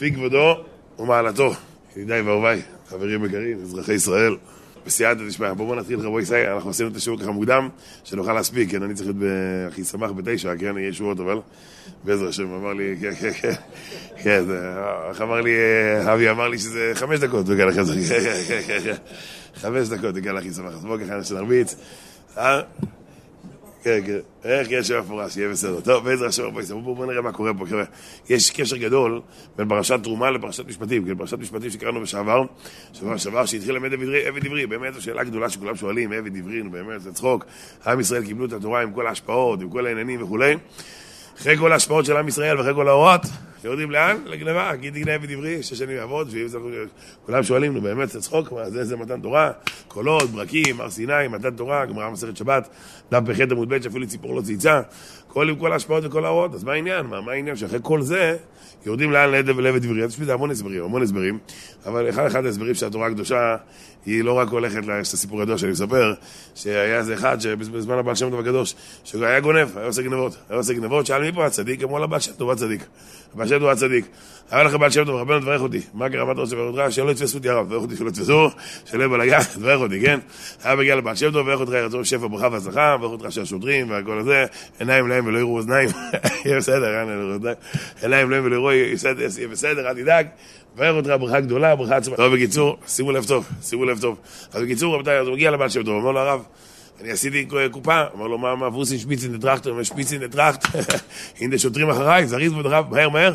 [0.00, 0.56] לפי כבודו
[0.98, 1.52] ומעלתו.
[1.96, 4.36] ידידיי ואהוביי, חברים יקרים, אזרחי ישראל,
[4.86, 5.52] בסייעתא דשמיא.
[5.52, 7.68] בואו נתחיל חברי ישראל, אנחנו עשינו את השיעור ככה מוקדם,
[8.04, 9.32] שנוכל להספיק, כן, אני צריך להיות
[9.68, 11.38] הכי שמח בתשע, כן, יהיה שורות, אבל
[12.04, 13.52] בעזר השם, אמר לי, כן, כן, כן,
[14.22, 14.44] כן,
[15.08, 15.52] איך אמר לי,
[16.12, 17.94] אבי אמר לי שזה חמש דקות, וכאן אחרי זה,
[19.60, 20.74] חמש דקות, וכאן הכי שמח.
[20.74, 21.76] אז בואו ככה שנרביץ.
[23.82, 24.18] כן, כן.
[24.70, 25.80] יש שם מפורש, יהיה בסדר.
[25.80, 26.50] טוב, בעזר השם,
[26.82, 27.64] בואו נראה מה קורה פה.
[28.28, 29.20] יש קשר גדול
[29.56, 31.04] בין פרשת תרומה לפרשת משפטים.
[31.04, 32.42] כן, פרשת משפטים שקראנו בשעבר,
[32.92, 33.92] שבוע שעבר, שהתחיל ללמד
[34.26, 34.66] עבד עברי.
[34.66, 37.44] באמת זו שאלה גדולה שכולם שואלים, עבד עברי, באמת, זה צחוק.
[37.86, 40.56] עם ישראל קיבלו את התורה עם כל ההשפעות, עם כל העניינים וכולי.
[41.40, 43.20] אחרי כל ההשפעות של עם ישראל ואחרי כל ההוראות,
[43.64, 44.16] יורדים לאן?
[44.26, 46.34] לגנבה, כי תגנה ודברי, שש שנים יעבוד,
[47.26, 49.50] כולם שואלים, נו באמת, זה צחוק, מה זה, זה מתן תורה?
[49.88, 52.68] קולות, ברקים, הר סיני, מתן תורה, גמרא מסכת שבת,
[53.10, 54.80] דף בחטא עמוד ב' שאפילו ציפור לא צייצה,
[55.28, 57.06] כל עם כל ההשפעות וכל ההוראות, אז מה העניין?
[57.06, 58.36] מה, מה העניין שאחרי כל זה,
[58.86, 60.04] יורדים לאן לעדב ולב ודברי?
[60.04, 61.38] יש בזה המון הסברים, המון הסברים,
[61.86, 63.56] אבל אחד אחד ההסברים שהתורה הקדושה
[64.06, 66.14] היא לא רק הולכת, יש את הסיפור הידוע שאני מספר,
[66.54, 68.74] שהיה איזה אחד שבזמן הבעל שם טוב הקדוש,
[69.04, 71.82] שהוא היה גונב, היה עושה גנבות, היה עושה גנבות, שאל מי פה הצדיק?
[71.82, 72.86] אמרו לבעל שם טוב הצדיק.
[73.34, 74.04] הבעל שם טוב הצדיק.
[74.50, 75.80] היה לך בעל שם טוב, רבנו תברך אותי.
[75.94, 76.92] מה קרה, מה אתה רוצה לברך אותך?
[76.92, 78.48] שלא יתפסו אותי הרב, תברך אותי שלא יתפסו,
[78.84, 80.18] שלא יהיה בלגן, תברך אותי, כן?
[80.64, 84.18] היה מגיע לבעל שם טוב, תברך אותך, ירצו שפע ברכה והצלחה, תברך אותך שהשוטרים והכל
[84.18, 84.44] הזה,
[84.78, 85.88] עיניים להם ולא יראו אוזניים,
[86.44, 86.86] יהיה בסדר,
[88.02, 90.26] עיניים להם ולא יראו, יהיה בסדר, אל תדאג.
[90.74, 92.16] מברך אותך ברכה גדולה, ברכה עצמה.
[92.16, 94.18] טוב, בקיצור, שימו לב טוב, שימו לב טוב.
[94.52, 96.42] אז בקיצור, רבותיי, אז הוא מגיע לבעל שם טוב, אומר לו הרב,
[97.00, 100.66] אני עשיתי קופה, אמר לו, מה, מה, ווסין שפיצין דטראכט, שפיצין דטראכט,
[101.40, 103.34] הנה שוטרים אחריי, זריז ודרב, מהר מהר.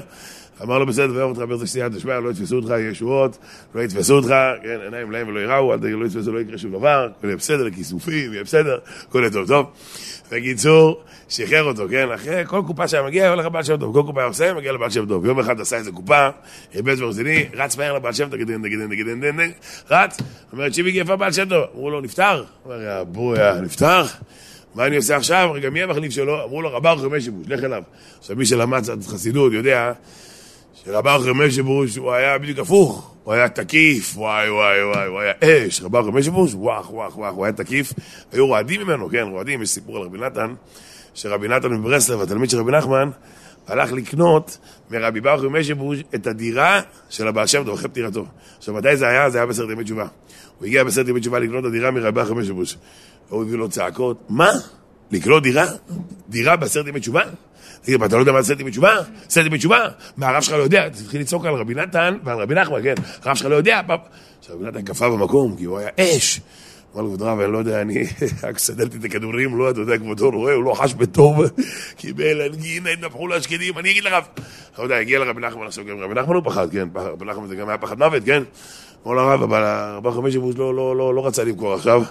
[0.63, 3.37] אמר לו, בסדר, מברך אותך ברז סייעתא דשמיא, לא יתפסו אותך, ישועות,
[3.75, 7.35] לא יתפסו אותך, כן, עיניים להם ולא יראו, לא יתפסו, לא יקרה שום דבר, יהיה
[7.35, 8.77] בסדר, כיסופים, בסדר,
[9.11, 9.65] יהיה טוב טוב.
[10.31, 12.11] בקיצור, שחרר אותו, כן?
[12.11, 13.93] אחרי כל קופה שהיה מגיע, הולך לבעל שם טוב.
[13.93, 15.25] כל קופה היה עושה, מגיע לבעל שם טוב.
[15.25, 16.29] יום אחד עשה איזה קופה,
[16.73, 19.51] היבט ורציני, רץ מהר לבעל שם טוב, גדן, גדן, גדן,
[19.91, 20.17] רץ,
[20.53, 21.63] אומר, צ'יביקי, איפה הבעל שם טוב?
[21.75, 22.43] אמרו לו, נפטר?
[22.65, 24.03] אומר, בויה, נפטר?
[24.75, 25.51] מה אני עושה עכשיו?
[25.53, 26.43] רגע, מי המחליף שלו?
[26.43, 27.83] אמרו לו, רבר חמש שיבוש, לך אליו.
[28.19, 29.91] עכשיו, מי שלמד קצת חסידות יודע
[30.83, 33.11] שרבר חמש שיבוש הוא היה בדיוק הפוך.
[33.23, 37.33] הוא היה תקיף, וואי וואי וואי, הוא היה אש, רבר חמש שיבוש, וואח וואח וואח,
[37.33, 37.93] הוא היה תקיף.
[38.31, 40.53] היו רועדים ממנו, כן, רועדים, יש סיפור על רבי נתן.
[41.13, 43.09] שרבי נתן מברסלב, התלמיד של רבי נחמן,
[43.67, 44.57] הלך לקנות
[44.91, 48.25] מרבי ברוך משיבוש את הדירה של הבעל שם טוב אחרי פטירתו.
[48.57, 49.29] עכשיו, מתי זה היה?
[49.29, 50.07] זה היה בסרט ימי תשובה.
[50.59, 52.77] הוא הגיע בסרט ימי תשובה לקנות את הדירה מרבי ברוך משיבוש.
[53.29, 54.49] הוא הביא לו צעקות, מה?
[55.11, 55.65] לקנות דירה?
[56.29, 57.21] דירה בסרט ימי תשובה?
[57.85, 58.95] תגיד, אתה לא יודע מה זה סרט ימי תשובה?
[59.29, 59.87] סרט ימי תשובה?
[60.17, 60.89] מה, הרב שלך לא יודע?
[60.89, 62.93] תתחיל לצעוק על רבי נתן ועל רבי נחמן, כן?
[63.23, 63.81] הרב שלך לא יודע?
[64.39, 66.41] עכשיו, רבי נתן קפא במקום, כי הוא היה אש.
[66.95, 68.03] אמר כבוד רב, אני לא יודע, אני
[68.43, 71.41] רק סדלתי את הכדורים, לא, אתה יודע, כבודו רואה, הוא לא חש בטוב,
[71.97, 73.35] קיבל אנגינה, התנפחו לו
[73.77, 74.23] אני אגיד לרב.
[74.73, 77.55] אתה יודע, הגיע לרבי נחמן עכשיו, גם רבי נחמן הוא פחד, כן, רבי נחמן זה
[77.55, 78.43] גם היה פחד מוות, כן?
[79.07, 82.03] אמר לרב, אבל הרב חמש יבוש לא רצה למכור עכשיו.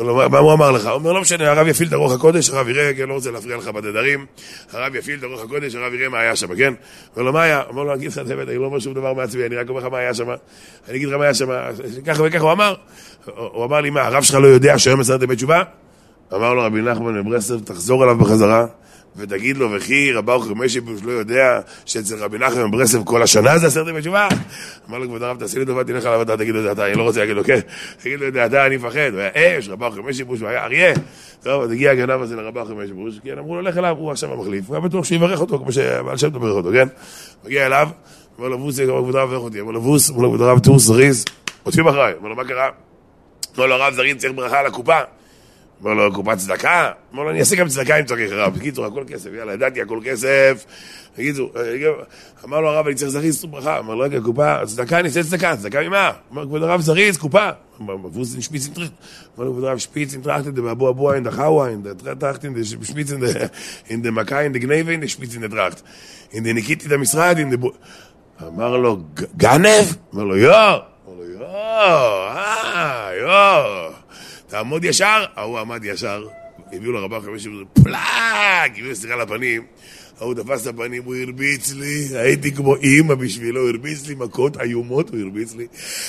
[0.00, 0.86] מה הוא אמר לך?
[0.86, 3.56] הוא אומר, לא משנה, הרב יפעיל את הרוח הקודש, הרב יראה, כן, לא רוצה להפריע
[3.56, 4.26] לך בדדרים,
[4.72, 6.74] הרב יפעיל את הרוח הקודש, הרב יראה מה היה שם, כן?
[7.12, 7.62] אומר לו, מה היה?
[7.70, 9.68] אמר לו, אני אגיד לך את האמת, אני לא אומר שום דבר מעצמי, אני רק
[9.68, 10.30] אומר לך מה היה שם.
[10.88, 11.46] אני אגיד לך מה היה שם,
[12.06, 12.74] ככה וככה הוא אמר.
[13.34, 15.62] הוא אמר לי, מה, הרב שלך לא יודע שהיום מסרת ימי תשובה?
[16.34, 18.66] אמר לו רבי נחמן מברסלב, תחזור אליו בחזרה.
[19.16, 23.66] ותגיד לו, וכי רב ברוך משיבוש לא יודע שאצל רבי נחמן ברסלב כל השנה זה
[23.66, 24.28] עשרת ימי תשובה?
[24.88, 26.94] אמר לו, כבוד הרב, תעשי לי טובה, תלך עליו אתה, תגיד לו את דעתה, אני
[26.98, 27.60] לא רוצה להגיד לו, כן,
[28.02, 30.94] תגיד לו את דעתה, אני מפחד, הוא היה אש, רב ברוך משיבוש, הוא היה אריה.
[31.42, 34.32] טוב, אז הגיע הגנב הזה לרב ברוך משיבוש, כן, אמרו לו, לך אליו, הוא עכשיו
[34.32, 36.88] המחליף, הוא היה בטוח שיברך אותו, כמו שבעל שם תברך אותו, כן?
[37.44, 37.88] מגיע אליו,
[38.38, 41.24] אומר לו, בוס, כבוד הרב, אותי, אומר לו, בוס, אומר לו, כבוד הרב, טור זריז,
[41.62, 42.68] עוטפים אחריי, אומר לו, מה קרה?
[43.56, 44.98] אומר לו, הרב זריז צריך ברכה על הקופה.
[45.80, 46.90] אומר לו, קופת צדקה?
[47.12, 48.54] אומר לו, אני אעשה גם צדקה אם צריך הרב.
[48.54, 50.64] בקיצור, הכל כסף, יאללה, ידעתי, הכל כסף.
[51.14, 51.52] בקיצור,
[52.44, 53.78] אמר לו הרב, אני צריך זריז ברכה.
[53.78, 56.10] אמר לו, רגע, קופה, צדקה, אני אעשה צדקה, צדקה ממה?
[56.32, 57.50] אמר, כבוד הרב, זריז, קופה.
[57.80, 58.92] מבוסן שפיצן טריכט.
[59.36, 63.16] אמר לו, כבוד הרב, שפיצן טראכטן, דבאבו אבו אין דחאווה, אין דטראכטן, דשפיצן,
[63.90, 65.82] אין דמכה, אין דגניבה, אין דשפיצן דטראכט.
[66.32, 67.70] אין דניקיטי דמשרד, אין דבו...
[68.46, 68.98] אמר לו,
[69.36, 69.84] גנב?
[70.14, 70.78] אמר לו, יו!
[71.06, 71.44] אמר לו, יו!
[71.44, 74.03] אה, יו!
[74.54, 76.26] תעמוד ישר, ההוא עמד ישר,
[76.72, 79.62] הביאו לרבה חמש שבוע, פלאק, הביאו סליחה לפנים,
[80.20, 84.60] ההוא תפס את הפנים, הוא הרביץ לי, הייתי כמו אימא בשבילו, הוא הרביץ לי מכות
[84.60, 85.66] איומות, הוא הרביץ לי,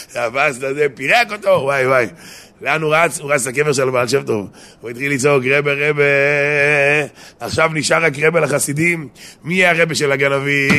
[0.08, 2.08] תפס את זה, פירק אותו, וואי וואי.
[2.62, 3.20] לאן הוא רץ?
[3.20, 4.50] הוא רץ לקבר של בעל שם טוב.
[4.82, 6.04] הוא התחיל לצעוק, רבה רבה,
[7.40, 9.08] עכשיו נשאר רק רבה לחסידים,
[9.44, 10.72] מי יהיה הרבה של הגנבים?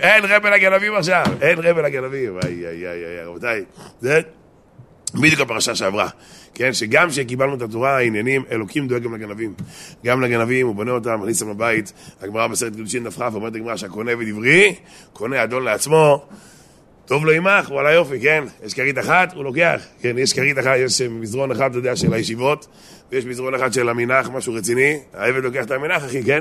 [0.00, 2.38] אין רבה לגנבים עכשיו, אין רבה לגנבים.
[2.44, 3.64] איי איי איי, רבותיי,
[4.00, 4.20] זה...
[5.14, 6.08] בדיוק הפרשה שעברה,
[6.54, 6.72] כן?
[6.72, 9.54] שגם כשקיבלנו את התורה, העניינים, אלוקים דואג גם לגנבים.
[10.04, 11.92] גם לגנבים, הוא בונה אותם, מכניס אותם לבית.
[12.20, 14.74] הגמרא בסרט קדושין דף כ' אומרת הגמרא שהקונה עבד עברי,
[15.12, 16.26] קונה אדון לעצמו,
[17.06, 18.44] טוב לו עמך, וואלה יופי, כן?
[18.64, 19.82] יש כרית אחת, הוא לוקח.
[20.00, 22.66] כן, יש כרית אחת, יש מזרון אחד, אתה יודע, של הישיבות,
[23.12, 24.98] ויש מזרון אחד של המנח, משהו רציני.
[25.14, 26.40] העבד לוקח את המנח, אחי, כן?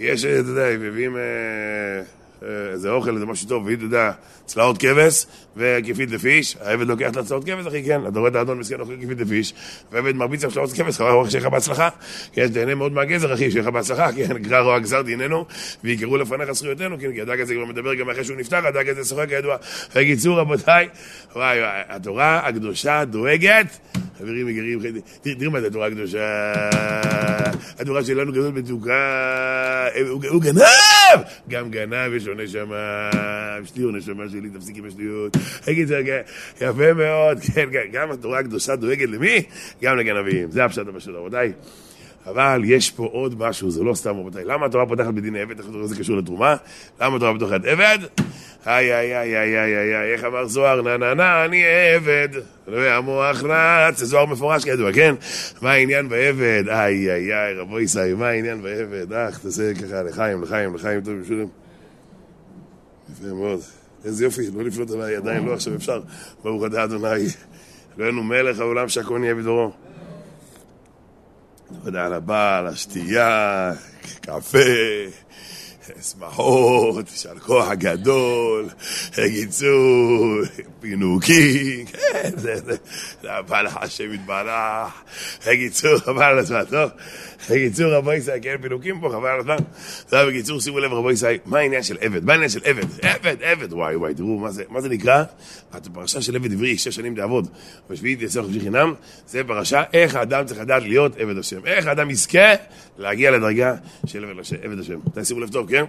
[0.00, 1.16] יש, אתה יודע, מביאים...
[1.16, 2.25] אה...
[2.42, 4.12] איזה אוכל, איזה משהו טוב, ואתה יודע,
[4.46, 8.58] צלעות כבש וכפית דפיש, העבד לוקח את הצלעות כבש, אחי, כן, אתה רואה את האדון
[8.58, 9.54] מסכן אוכל כפית דפיש,
[9.92, 11.88] והעבד מרביץ על צלעות כבש, חבר שיהיה לך בהצלחה,
[12.32, 15.44] כן, תהנה מאוד מהגזר, אחי, שיהיה לך בהצלחה, כן, גרר או הגזר דיננו,
[15.84, 19.04] ויקראו לפניך זכויותינו, כן, כי הדג הזה כבר מדבר גם אחרי שהוא נפתח, הדג הזה
[19.04, 19.56] שוחק כידוע.
[19.96, 20.88] בקיצור, רבותיי,
[21.36, 23.78] וואי, התורה הקדושה דואגת,
[24.18, 24.80] חברים יקרים,
[25.38, 26.52] תראו מה זה התורה הקדושה,
[27.78, 29.88] התורה שלנו גדול מתוקה,
[30.28, 30.62] הוא גנב,
[31.48, 33.10] גם גנב, יש לו נשמה,
[33.64, 35.36] שטויות, נשמה שלי, תפסיק עם השטויות.
[35.64, 35.90] תגיד,
[36.60, 39.42] יפה מאוד, כן, כן, גם התורה הקדושה דואגת למי?
[39.82, 40.50] גם לגנבים.
[40.50, 41.52] זה הפשט הפשוט, רבותיי.
[42.26, 44.44] אבל יש פה עוד משהו, זה לא סתם רבותיי.
[44.44, 45.58] למה התורה פותחת בדיני עבד?
[45.58, 46.56] איך זה קשור לתרומה?
[47.00, 47.98] למה התורה פותחת עבד?
[48.66, 50.82] איי, איי, איי, איי, איי, איי, איי, איך אמר זוהר?
[50.82, 51.62] נה, נה, נה, אני
[51.94, 52.28] עבד.
[52.68, 55.14] ימוח נץ, זה זוהר מפורש כידוע, כן?
[55.62, 56.64] מה העניין בעבד?
[56.68, 59.12] איי, איי, איי, רבו ישראל, מה העניין בעבד?
[59.12, 61.65] אך, תעשה ככה לחיים, לחיים, לחיים, טוב, משולם.
[63.16, 63.60] יפה מאוד.
[64.04, 66.00] איזה יופי, לא לפנות אליי, עדיין לא, עכשיו אפשר.
[66.42, 67.26] ברוך אתה אדוני,
[67.98, 69.72] אלוהינו מלך העולם שהכל נהיה בדורו.
[71.84, 73.72] תודה על הבעל, השתייה,
[74.20, 74.58] קפה,
[76.02, 78.68] שמחות, יישר כוח הגדול,
[79.18, 80.34] בקיצור,
[80.80, 82.76] פינוקים, כן, זה, זה,
[83.22, 84.92] זה הבא לך השם יתברך,
[85.46, 86.90] בקיצור, חבל על הזמן, טוב?
[87.50, 89.56] בקיצור, רבו ישראל, כן, פינוקים פה, חבל על הזמן.
[90.08, 92.24] טוב, בקיצור, שימו לב, רבו ישראל, מה העניין של עבד?
[92.24, 92.84] מה העניין של עבד?
[93.02, 95.24] עבד, עבד, וואי וואי, תראו, מה זה, זה נקרא?
[95.72, 97.48] הפרשה של עבד עברי, שש שנים תעבוד,
[97.90, 98.94] בשביעית יצא חופשי חינם,
[99.28, 101.66] זה פרשה, איך האדם צריך לדעת להיות עבד השם.
[101.66, 102.54] איך האדם יזכה
[102.98, 103.74] להגיע לדרגה
[104.06, 104.24] של
[104.62, 104.98] עבד השם.
[105.14, 105.84] תשימו לב טוב, כן?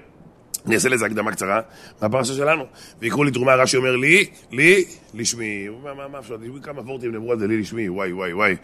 [0.68, 1.62] אני אעשה לזה הקדמה קצרה
[2.02, 2.64] מהפרשה שלנו.
[3.02, 5.68] ויקראו לי תרומה, רש"י אומר לי, לי, לשמי.
[5.84, 8.56] מה, מה, מה אפשר, כמה וורטים נאמרו על זה, לי לשמי, וואי, וואי, וואי.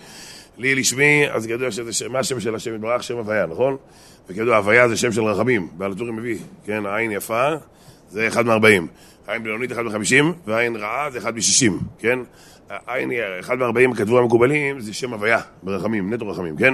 [0.58, 3.04] לי לשמי, אז כידוע שזה, מה השם של השם יתברך?
[3.04, 3.78] שם הוויה, נכון?
[4.30, 7.50] וכידוע, הוויה זה שם של רחמים, בעל הטורים מביא, כן, עין יפה,
[8.10, 8.88] זה אחד מארבעים.
[9.28, 12.20] עין בינונית אחד מחמישים, ועין רעה זה אחד משישים, כן?
[12.88, 16.74] עין, אחד מארבעים כתבו המקובלים, זה שם הוויה, ברחמים, נטו רחמים, כן?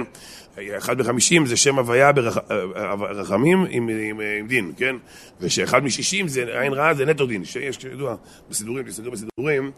[0.78, 4.96] אחד בחמישים זה שם הוויה ברחמים עם, עם, עם דין, כן?
[5.40, 8.16] ושאחד משישים זה עין רעה זה נטו דין, שיש, כידוע,
[8.50, 9.70] בסידורים, תסתכלו בסידורים,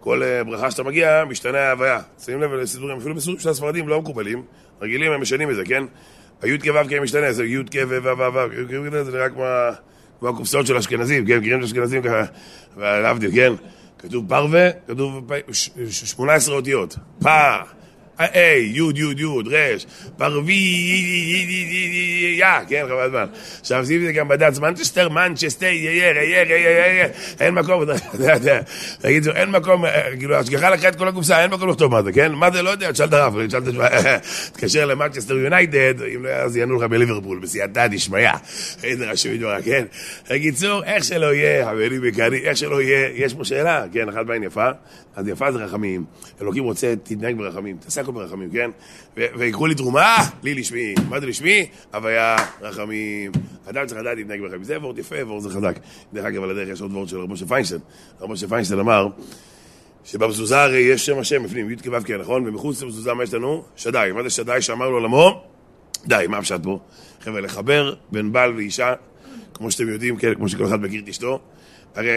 [0.00, 2.00] כל ברכה שאתה מגיע, משתנה ההוויה.
[2.24, 4.42] שימים לב לסידורים, אפילו בסידורים של הספרדים לא מקובלים,
[4.82, 5.84] רגילים הם משנים את זה, כן?
[6.42, 11.38] הי"ק ו"ק משתנה, זה י"ק ו"ו ו"ו, זה נראה כמו הקופסאות של אשכנזים, כן?
[11.38, 12.22] מכירים את האשכנזים ככה,
[12.76, 13.52] להבדיל, כן?
[13.98, 15.30] כתוב פרווה, כתוב
[15.90, 16.96] 18 אותיות.
[18.18, 19.86] היי, יוד, יוד, יוד, רש,
[20.16, 20.50] פרווה,
[22.68, 23.24] כן, חבל על הזמן.
[23.60, 27.06] עכשיו, שים את זה גם בד"ץ, מנצ'סטר, מנצ'סטר, יר, יר, יר,
[27.40, 28.60] אין מקום, אתה יודע,
[29.00, 29.84] תגיד, אין מקום,
[30.18, 32.32] כאילו, השגחה לקחה את כל הקופסה, אין מקום לכתוב מה זה, כן?
[32.32, 33.74] מה זה, לא יודע, תשאל את הרב, תשאל את
[34.52, 38.30] תתקשר למנצ'סטר יונייטד, אם לא אז יענו לך בליברפול, בסייעתא דשמיא,
[38.84, 39.84] איזה רשום ידוע, כן?
[40.30, 44.42] בקיצור, איך שלא יהיה, חברים יקרים, איך שלא יהיה, יש פה שאלה, כן, אחת בעין
[44.42, 44.68] יפה,
[45.16, 46.04] אז יפה זה רחמים,
[46.42, 48.70] אלוקים רוצה, תתנהג ברחמים, תעשה הכל ברחמים, כן?
[49.16, 50.94] ויקחו לי תרומה, לי לשמי.
[51.08, 51.66] מה זה לשמי?
[51.94, 53.32] הוויה, רחמים.
[53.70, 54.64] אדם צריך לדעת להתנהג ברחמים.
[54.64, 55.78] זה וורד יפה, וורד זה חזק.
[56.12, 57.80] דרך אגב, על הדרך יש עוד וורד של רב משה פיינשטיין.
[58.20, 59.08] רב משה פיינשטיין אמר
[60.04, 62.48] שבמזוזה הרי יש שם השם בפנים, י' כו' כן, נכון?
[62.48, 63.64] ומחוץ למזוזה מה יש לנו?
[63.76, 64.10] שדי.
[64.14, 65.44] מה זה שדי שאמר לו לעולמו?
[66.06, 66.78] די, מה הפשט פה?
[67.20, 68.94] חבר'ה, לחבר בין בעל ואישה,
[69.54, 71.40] כמו שאתם יודעים, כן, כמו שכל אחד מכיר את אשתו,
[71.96, 72.10] הרי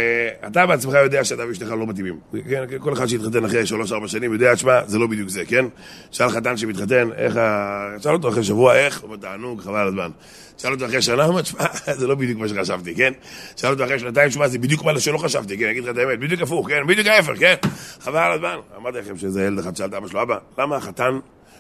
[0.48, 2.20] אתה בעצמך יודע שאתה ואשתך לא מתאימים.
[2.50, 5.66] כן, כל אחד שהתחתן אחרי שלוש-ארבע שנים יודע, תשמע, זה לא בדיוק זה, כן?
[6.12, 7.96] שאל חתן שמתחתן, איך ה...
[8.00, 9.00] שאל אותו אחרי שבוע, איך?
[9.00, 10.10] הוא אומר, תענוג, חבל על הזמן.
[10.58, 11.66] שאל אותו אחרי שנה, הוא אומר, תשמע,
[12.00, 13.14] זה לא בדיוק מה שחשבתי, כן?
[13.56, 15.70] שאל אותו אחרי שנתיים, תשמע, זה בדיוק מה שלא חשבתי, כן?
[15.70, 16.88] אגיד לך את האמת, בדיוק הפוך, כן?
[16.88, 17.56] בדיוק ההפך, כן?
[18.00, 18.56] חבל על הזמן.
[18.78, 21.20] אמרתי לכם שזה ילד אחד שאל את אבא שלו, אבא, למה החתן,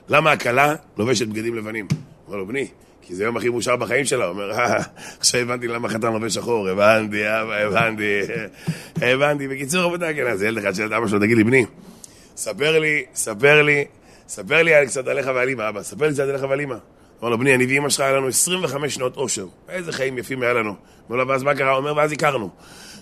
[0.09, 1.87] למה הכלה לובשת בגדים לבנים?
[2.27, 2.67] אומר לו, בני,
[3.09, 4.83] כי זה היום הכי מאושר בחיים שלה, הוא אומר, אה,
[5.19, 8.21] עכשיו הבנתי למה חתן לובש שחור, הבנתי, אבא, הבנתי,
[9.01, 9.47] הבנתי.
[9.47, 11.65] בקיצור, רבותיי, כן, אז ילד אחד שאל את אבא שלו, תגיד לי, בני,
[12.35, 13.85] ספר לי, ספר לי,
[14.27, 16.75] ספר לי קצת עליך ועל אמא, אבא, ספר לי קצת עליך ועל אמא.
[17.21, 19.45] אמר לו, בני, אני ואמא שלך היה לנו 25 שנות אושר.
[19.69, 20.75] איזה חיים יפים היה לנו.
[21.09, 21.69] אמר לו, ואז מה קרה?
[21.69, 22.49] הוא אומר, ואז הכרנו.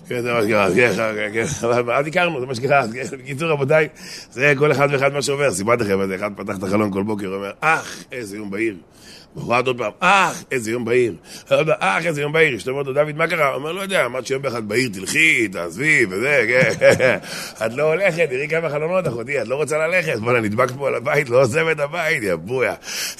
[0.08, 3.48] כן, זה מה שקרה, כן, כן, כן, אבל אל תכרנו, זה מה שקרה, כן, בקיצור
[3.48, 3.88] רבותיי,
[4.30, 7.50] זה כל אחד ואחד מה שעובר, סיפרתי לכם, אחד פתח את החלון כל בוקר, אומר,
[7.60, 8.76] אך, איזה יום בהיר.
[9.36, 11.14] מחרת עוד פעם, אך, איזה יום בהיר.
[11.78, 12.56] אך, איזה יום בהיר.
[12.56, 13.48] אשתו אומרת לו, דוד, מה קרה?
[13.48, 17.18] הוא אומר, לא יודע, אמרת שיום באחד בהיר תלכי, תעזבי, וזה, כן.
[17.66, 20.18] את לא הולכת, תראי כמה חלונות, אחותי, את לא רוצה ללכת.
[20.18, 22.74] בוא'נה, נדבקת פה על הבית, לא עוזב את הבית, יא בויה.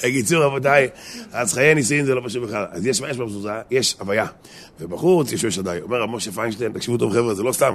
[0.05, 0.89] בקיצור, רבותיי,
[1.33, 2.67] אז חיי נישואין זה לא פשוט בכלל.
[2.71, 3.53] אז יש מה יש במזוזה?
[3.71, 4.27] יש הוויה.
[4.81, 5.79] ובחוץ יש יושב שדי.
[5.83, 7.75] אומר רב משה פיינשטיין, תקשיבו טוב חבר'ה, זה לא סתם.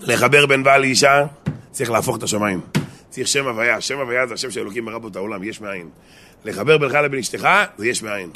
[0.00, 1.24] לחבר בין בעל לאישה,
[1.70, 2.60] צריך להפוך את השמיים.
[3.10, 5.88] צריך שם הוויה, שם הוויה זה השם שאלוקים ברא בו את העולם, יש מאין.
[6.44, 7.48] לחבר בינך לבין אשתך,
[7.78, 8.30] זה יש מאין.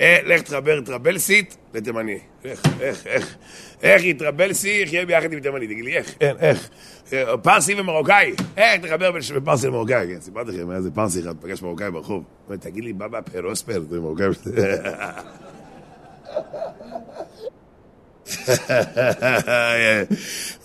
[0.00, 2.18] אה, לך תחבר טרבלסית לתימני.
[2.44, 3.36] איך, איך, איך,
[3.82, 6.68] איך יטרבלסי, יחיה ביחד עם תימני, תגיד לי, איך, אין, איך.
[7.12, 11.34] אה, פרסי ומרוקאי, איך תחבר בין פרסי למרוקאי, כן, סיפרתי לכם, היה איזה פרסי אחד,
[11.40, 12.24] פגש מרוקאי ברחוב,
[12.60, 14.26] תגיד לי, בבא פרוספר, זה מרוקאי.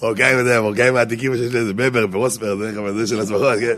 [0.01, 2.55] מרוקאים, אתה יודע, מרוקאים העתיקים שיש לזה בבר, פרוספר,
[2.95, 3.75] זה של הצמחות, כן?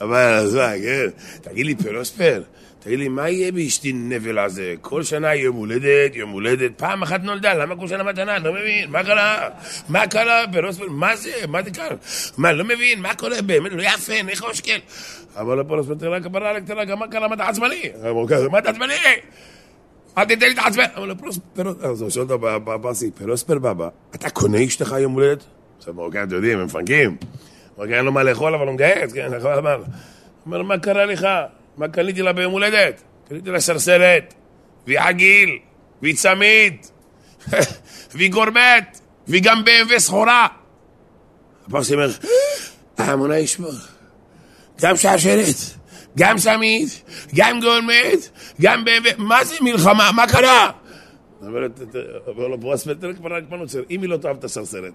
[0.00, 1.06] אבל על הזמן, כן?
[1.42, 2.42] תגיד לי, פרוספר,
[2.80, 4.74] תגיד לי, מה יהיה באשתי נבל הזה?
[4.80, 8.38] כל שנה יום הולדת, יום הולדת, פעם אחת נולדה, למה כל שנה מתנה?
[8.38, 9.48] לא מבין, מה קרה?
[9.88, 10.88] מה קרה, פרוספר?
[10.88, 11.32] מה זה?
[11.48, 11.96] מה זה כאן?
[12.36, 13.42] מה, לא מבין, מה קורה?
[13.42, 14.78] באמת, לא יפה, איך אושקל?
[15.36, 17.82] אבל פרוספר, תראה, כפרה עליך, תראה, מה קרה, מה אתה עצבני?
[18.50, 18.94] מה אתה עצבני?
[20.18, 20.84] אל תיתן לי את העצבן.
[20.96, 25.44] אמר לו, פרוספר, אז הוא שואל אותו בפרסי, פרוספר בבא, אתה קונה אשתך יום הולדת?
[25.78, 27.16] עכשיו, מרוקאים, אתם יודעים, הם מפנקים.
[27.76, 29.76] מרוקאים אין לו מה לאכול, אבל הוא מגייס, כן, לומר.
[29.76, 29.84] הוא
[30.46, 31.28] אומר, מה קרה לך?
[31.76, 33.02] מה קניתי לה ביום הולדת?
[33.28, 34.34] קניתי לה סרסרת,
[34.86, 35.58] והיא עגיל,
[36.02, 36.86] והיא צמיד,
[38.14, 40.46] והיא גורמת, והיא גם BMW סחורה.
[41.66, 42.10] הפרסי אומר,
[42.98, 43.72] המונה ישמור,
[44.80, 45.79] גם שרשרת.
[46.18, 46.88] גם צמיד,
[47.34, 50.10] גם גורמת, גם באמת, מה זה מלחמה?
[50.12, 50.70] מה קרה?
[52.26, 54.92] אומר לו ברוספלד, תראה כבר רק מה נוצר, אם היא לא תאהב את הסרסרת,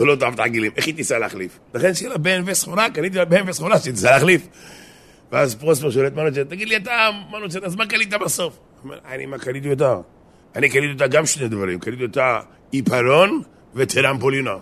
[0.00, 1.58] או לא תאהב את העגילים, איך היא תיסע להחליף?
[1.74, 4.48] לכן שיהיה לה בן וסחורה, קניתי לה בן וסחורה, שתיסע להחליף.
[5.32, 8.58] ואז פרוספר שואל את מנוצ'ר, תגיד לי אתה, מנוצ'ר, אז מה קנית בסוף?
[8.58, 9.96] הוא אומר, אני, מה קניתי אותה?
[10.56, 12.40] אני קניתי אותה גם שני דברים, קניתי אותה
[12.70, 13.42] עיפרון
[13.74, 14.54] וטרמפולינה.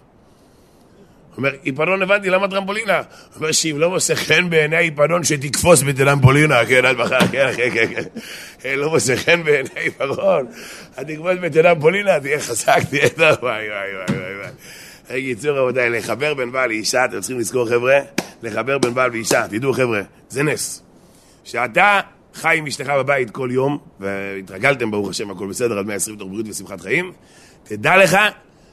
[1.39, 2.97] אומר, עיפרון הבנתי, למה טרמפולינה?
[2.97, 3.05] הוא
[3.37, 8.03] אומר, שאם לא מוצא חן בעיני העיפרון, שתקפוץ בטרמפולינה, כן, עד מחר, כן, כן, כן,
[8.61, 8.79] כן.
[8.79, 10.47] לא מוצא חן בעיני העיפרון,
[10.95, 14.51] תקפוץ בטרמפולינה, תהיה חזק, תהיה טוב, וואי, וואי, וואי, וואי.
[15.11, 17.99] בקיצור, רבותיי, לחבר בין בעל לאישה, אתם צריכים לזכור, חבר'ה,
[18.43, 20.83] לחבר בין בעל ואישה, תדעו, חבר'ה, זה נס.
[21.45, 22.01] שאתה
[22.35, 26.49] חי עם אשתך בבית כל יום, והתרגלתם, ברוך השם, הכל בסדר, עד 120 תוך בריאות
[26.49, 27.13] ושמחת חיים,
[27.65, 28.17] תדע לך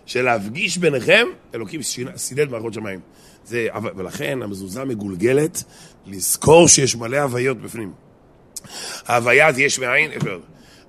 [0.05, 1.81] שלהפגיש ביניכם, אלוקים
[2.15, 2.99] סידד מערכות שמיים.
[3.45, 5.63] זה, ולכן המזוזה מגולגלת
[6.05, 7.91] לזכור שיש מלא הוויות בפנים.
[9.07, 10.11] ההוויה זה יש מאין,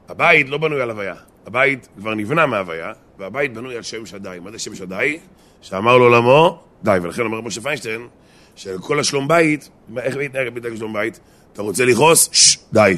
[0.09, 1.15] הבית לא בנוי על הוויה,
[1.47, 4.39] הבית כבר נבנה מההוויה, והבית בנוי על שם שדי.
[4.43, 5.19] מה זה שם שדי?
[5.63, 8.07] שאמר לעולמו, די, ולכן אומר משה פיינשטיין,
[8.57, 11.21] שכל השלום בית, איך מתנהג מתנהג שלום בית?
[11.53, 12.29] אתה רוצה לכעוס?
[12.33, 12.97] ששש, די.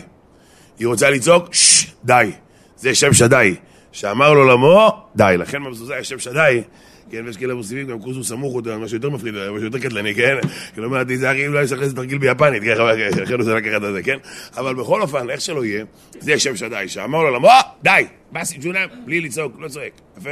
[0.79, 1.55] היא רוצה לצעוק?
[1.55, 2.31] ששש, די.
[2.77, 3.55] זה שם שדי.
[3.93, 5.35] שאמר לעולמו, די.
[5.39, 6.63] לכן במזוזה יש שם שדי,
[7.11, 10.37] כן, ויש כאלה מוסיפים גם קוזו סמוך אותו, משהו יותר מפחיד, משהו יותר קטלני, כן?
[10.75, 12.75] כלומר, תיזהרי, אולי יש לך איזה תרגיל ביפנית, כן,
[13.23, 14.17] לכן הוא לקחת את זה, כן?
[14.57, 15.85] אבל בכל אופן, איך שלא יהיה,
[16.19, 17.49] זה שם שדי, שאמר לעולמו,
[17.83, 20.31] די, באסי ג'ונה, בלי לצעוק, לא צועק, יפה?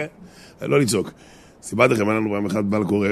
[0.63, 1.11] לא לצעוק.
[1.63, 3.09] סיפרתי לכם, היה לנו פעם אחד בעל קורא,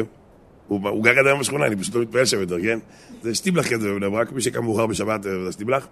[0.68, 2.78] הוא גר עד היום בשכונה, אני פשוט לא מתפעל שם יותר, כן?
[3.22, 5.86] זה שטיבלח כזה בבני ברק, מי שקם מאוחר בשבת זה שטיבלח.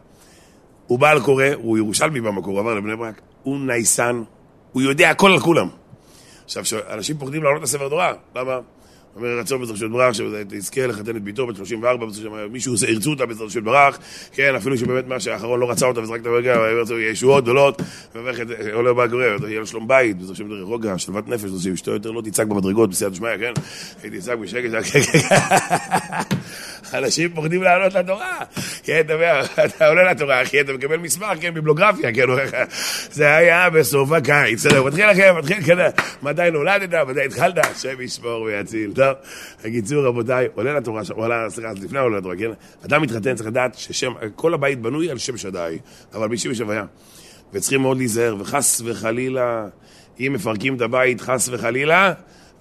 [0.87, 4.23] הוא בעל קורא, הוא ירושלמי במקור, עבר לבני ברק, הוא נייסן,
[4.73, 5.69] הוא יודע הכל על כולם.
[6.45, 8.59] עכשיו, אנשים פוחדים לעלות לספר תורה, למה?
[9.17, 12.07] אומר רצון בעזרת השם ברח, שתזכה לחתן את ביתו בת 34,
[12.51, 13.99] מישהו ירצו אותה בעזרת השם ברח,
[14.33, 16.57] כן, אפילו שבאמת מה שהאחרון לא רצה אותה וזרק את הרגע,
[17.11, 17.83] ישועות גדולות,
[18.73, 22.11] עולה בא קורא, יהיה לו שלום בית, בעזרת השם דרך רוגע, שלוות נפש, שאשתו יותר
[22.11, 23.53] לא תצעק במדרגות בסייעת שמיא, כן?
[24.03, 24.71] היא תצעק בשקט,
[26.95, 28.39] אנשים פוחדים לעלות לתורה,
[28.83, 29.03] כן,
[29.65, 32.27] אתה עולה לתורה, אחי, אתה מקבל מסמך, כן, ביבלוגרפיה, כן,
[33.11, 35.89] זה היה בסוף הקיץ, מתחיל לכם, מתחיל כזה,
[36.23, 38.93] מתי נולדת, מתי התחלת, השם ישמור ויציל.
[38.95, 39.15] טוב,
[39.65, 42.51] בקיצור, רבותיי, עולה לתורה, עולה, סליחה, לפני העולה לתורה, כן?
[42.87, 45.79] אדם מתחתן, צריך לדעת ששם, כל הבית בנוי על שם שדי,
[46.15, 46.85] אבל בשם יש הוויה.
[47.53, 49.67] וצריכים מאוד להיזהר, וחס וחלילה,
[50.21, 52.13] אם מפרקים את הבית, חס וחלילה,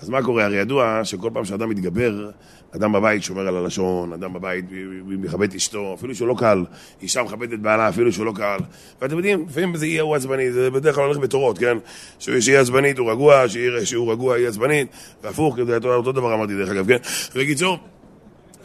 [0.01, 0.45] אז מה קורה?
[0.45, 2.29] הרי ידוע שכל פעם שאדם מתגבר,
[2.75, 4.65] אדם בבית שומר על הלשון, אדם בבית
[5.05, 6.65] מכבד את אשתו, אפילו שהוא לא קל,
[7.01, 8.57] אישה מכבדת את בעלה, אפילו שהוא לא קל.
[9.01, 11.77] ואתם יודעים, לפעמים זה יהיה הוא עצבני, זה בדרך כלל הולך בתורות, כן?
[12.19, 13.43] שיהיה עצבנית הוא רגוע,
[13.83, 14.87] שהוא רגוע יהיה עצבנית,
[15.23, 16.97] והפוך, זה אותו דבר אמרתי דרך אגב, כן?
[17.35, 17.77] בקיצור,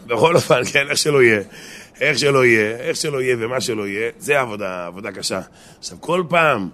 [0.06, 1.40] בכל אופן, כן, איך שלא יהיה.
[2.00, 5.40] איך שלא יהיה, איך שלא יהיה ומה שלא יהיה, זה עבודה, עבודה קשה.
[5.78, 6.68] עכשיו, כל פעם...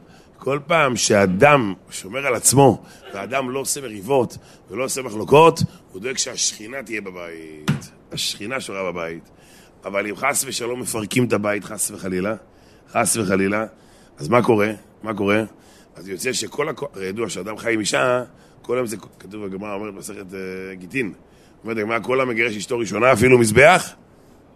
[0.45, 2.83] כל פעם שאדם שומר על עצמו,
[3.15, 4.39] ואדם לא עושה מריבות
[4.71, 5.61] ולא עושה מחלוקות,
[5.93, 7.71] הוא דואג שהשכינה תהיה בבית.
[8.13, 9.31] השכינה שורה בבית.
[9.85, 12.35] אבל אם חס ושלום מפרקים את הבית, חס וחלילה,
[12.93, 13.67] חס וחלילה,
[14.19, 14.71] אז מה קורה?
[15.03, 15.43] מה קורה?
[15.97, 18.25] אז יוצא שכל הכוח, הרי ידוע שאדם חי עם אישה,
[18.63, 21.13] כל היום זה, כתוב בגמרא, אומרת במסכת uh, גיטין,
[21.65, 23.93] אומרת הגמרא, כל המגרש אשתו ראשונה, אפילו מזבח,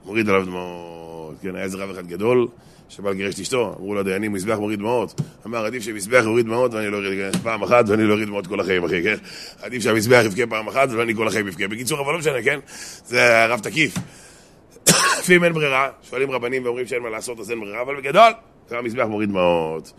[0.04, 1.34] מוריד עליו דמעות.
[1.42, 2.48] כן, היה איזה רב אחד גדול,
[2.88, 5.20] שבא לגרש את אשתו, אמרו לו הדיינים, מזבח מוריד דמעות.
[5.46, 8.60] אמר, עדיף שמזבח יוריד דמעות ואני לא אוריד פעם אחת ואני לא אוריד דמעות כל
[8.60, 9.16] החיים, אחי, כן?
[9.62, 11.68] עדיף שהמזבח יבכה פעם אחת ואני כל החיים יבכה.
[11.68, 12.58] בקיצור, אבל לא משנה, כן?
[13.06, 13.94] זה הרב תקיף.
[15.20, 18.32] לפעמים אין ברירה, שואלים רבנים ואומרים שאין מה לעשות אז אין ברירה, אבל בגדול,
[18.68, 19.92] זה המזבח מוריד דמעות.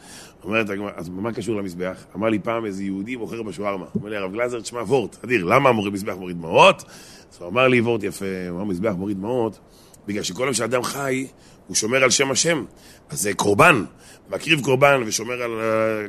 [0.43, 2.05] אומרת אז מה קשור למזבח?
[2.15, 3.85] אמר לי פעם איזה יהודי מוכר בשווארמה.
[3.95, 6.83] אומר לי, הרב גלזר, תשמע, וורט, אדיר, למה מזבח מוריד דמעות?
[7.31, 9.59] אז הוא אמר לי, וורט יפה, הוא אמר, מזבח מוריד דמעות,
[10.07, 11.27] בגלל שכל יום שאדם חי,
[11.67, 12.63] הוא שומר על שם השם.
[13.09, 13.83] אז זה קורבן,
[14.29, 15.51] מקריב קורבן ושומר על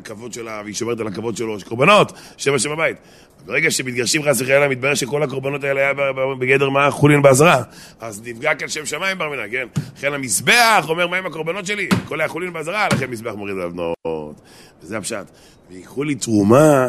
[0.01, 2.97] הכבוד שלה, והיא שומרת על הכבוד שלו, יש קורבנות, שם השם בבית.
[3.47, 5.93] ברגע שמתגרשים חס וחלילה, מתברר שכל הקורבנות האלה היה
[6.39, 7.63] בגדר מה חולין בעזרה.
[8.01, 9.67] אז נפגע כאן שם שמיים בר מינן, כן?
[9.97, 11.89] לכן המזבח אומר, מה עם הקורבנות שלי?
[12.09, 14.41] כל היה חולין בעזרה, לכן מזבח מוריד עליו נאות.
[14.83, 15.27] וזה הפשט.
[15.71, 16.89] ויקחו לי תרומה,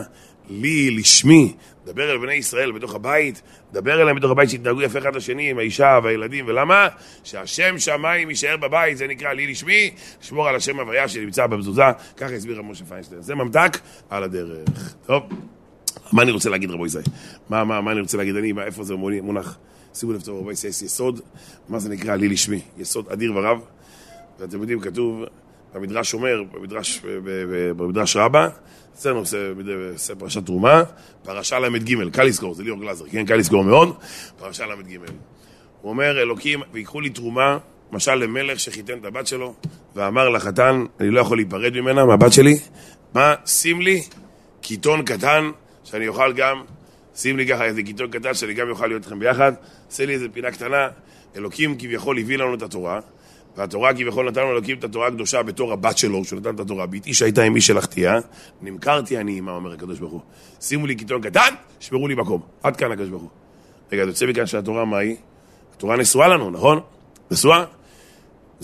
[0.49, 1.53] לי, לשמי,
[1.93, 3.41] דבר אל בני ישראל בתוך הבית,
[3.73, 6.87] דבר אליהם בתוך הבית שיתנהגו יפה אחד לשני עם האישה והילדים, ולמה?
[7.23, 9.91] שהשם שמיים יישאר בבית, זה נקרא לי לשמי,
[10.21, 11.83] לשמור על השם הוויה שנמצא במזוזה,
[12.17, 13.21] ככה הסביר משה פיינשטיין.
[13.21, 13.77] זה ממתק
[14.09, 14.93] על הדרך.
[15.05, 15.23] טוב,
[16.11, 17.03] מה אני רוצה להגיד רבו ישראל?
[17.49, 18.35] מה, מה, מה אני רוצה להגיד?
[18.35, 19.57] אני, מה, איפה זה מונח?
[19.93, 21.21] שימו לב טוב רבו ישראל, יש יסוד,
[21.69, 22.61] מה זה נקרא לי לשמי?
[22.77, 23.61] יסוד אדיר ורב,
[24.39, 25.23] ואתם יודעים, כתוב
[25.73, 27.01] במדרש אומר, במדרש,
[27.77, 28.47] במדרש רבה,
[28.93, 30.83] אצלנו עושה פרשת תרומה,
[31.23, 33.95] פרשה ל"ג, קל לזכור, זה ליאור גלאזר, כן, קל לזכור מאוד,
[34.37, 34.97] פרשה ל"ג.
[35.81, 37.57] הוא אומר, אלוקים, ויקחו לי תרומה,
[37.91, 39.53] משל למלך שחיתן את הבת שלו,
[39.95, 42.59] ואמר לחתן, אני לא יכול להיפרד ממנה, מהבת שלי,
[43.13, 44.03] מה, שים לי
[44.61, 45.51] קיטון קטן,
[45.83, 46.61] שאני אוכל גם,
[47.15, 49.53] שים לי ככה איזה קיטון קטן, שאני גם אוכל להיות איתכם ביחד,
[49.89, 50.87] עשה לי איזה פינה קטנה,
[51.35, 52.99] אלוקים כביכול הביא לנו את התורה,
[53.57, 56.85] והתורה כביכול נתן לנו אלוקים את התורה הקדושה בתור הבת שלו, שהוא נתן את התורה.
[56.85, 58.19] ביתי שהייתה עם מי שלחתיה,
[58.61, 60.21] נמכרתי אני עימה, אומר הקדוש ברוך הוא.
[60.61, 62.41] שימו לי קיטון קטן, שמרו לי מקום.
[62.63, 63.29] עד כאן הקדוש ברוך הוא.
[63.91, 65.15] רגע, זה יוצא מכאן שהתורה מה היא?
[65.75, 66.79] התורה נשואה לנו, נכון?
[67.31, 67.65] נשואה?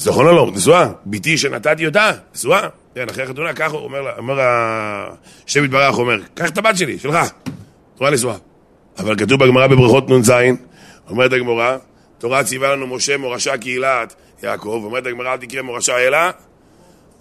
[0.05, 0.51] נכון או לא?
[0.53, 0.89] נשואה.
[1.05, 2.67] ביתי שנתתי אותה, נשואה.
[2.95, 7.17] כן, אחרי החתונה, ככה אומר, אומר השם יתברך, אומר, קח את הבת שלי, שלך.
[7.95, 8.35] תורה נשואה.
[8.97, 10.31] אבל כתוב בגמרא בברכות נ"ז,
[11.09, 11.77] אומרת הגמרא,
[12.17, 16.17] תורה ציווה לנו משה מורשה קהילת יעקב, אומרת הגמרא, אל תקרא מורשה אלא...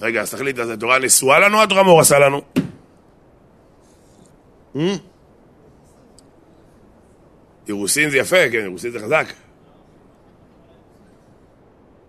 [0.00, 2.42] רגע, אז תחליט, אז התורה נשואה לנו, התורה מורסה לנו?
[4.76, 4.78] Hmm?
[7.68, 9.26] אירוסין זה יפה, כן, אירוסין זה חזק.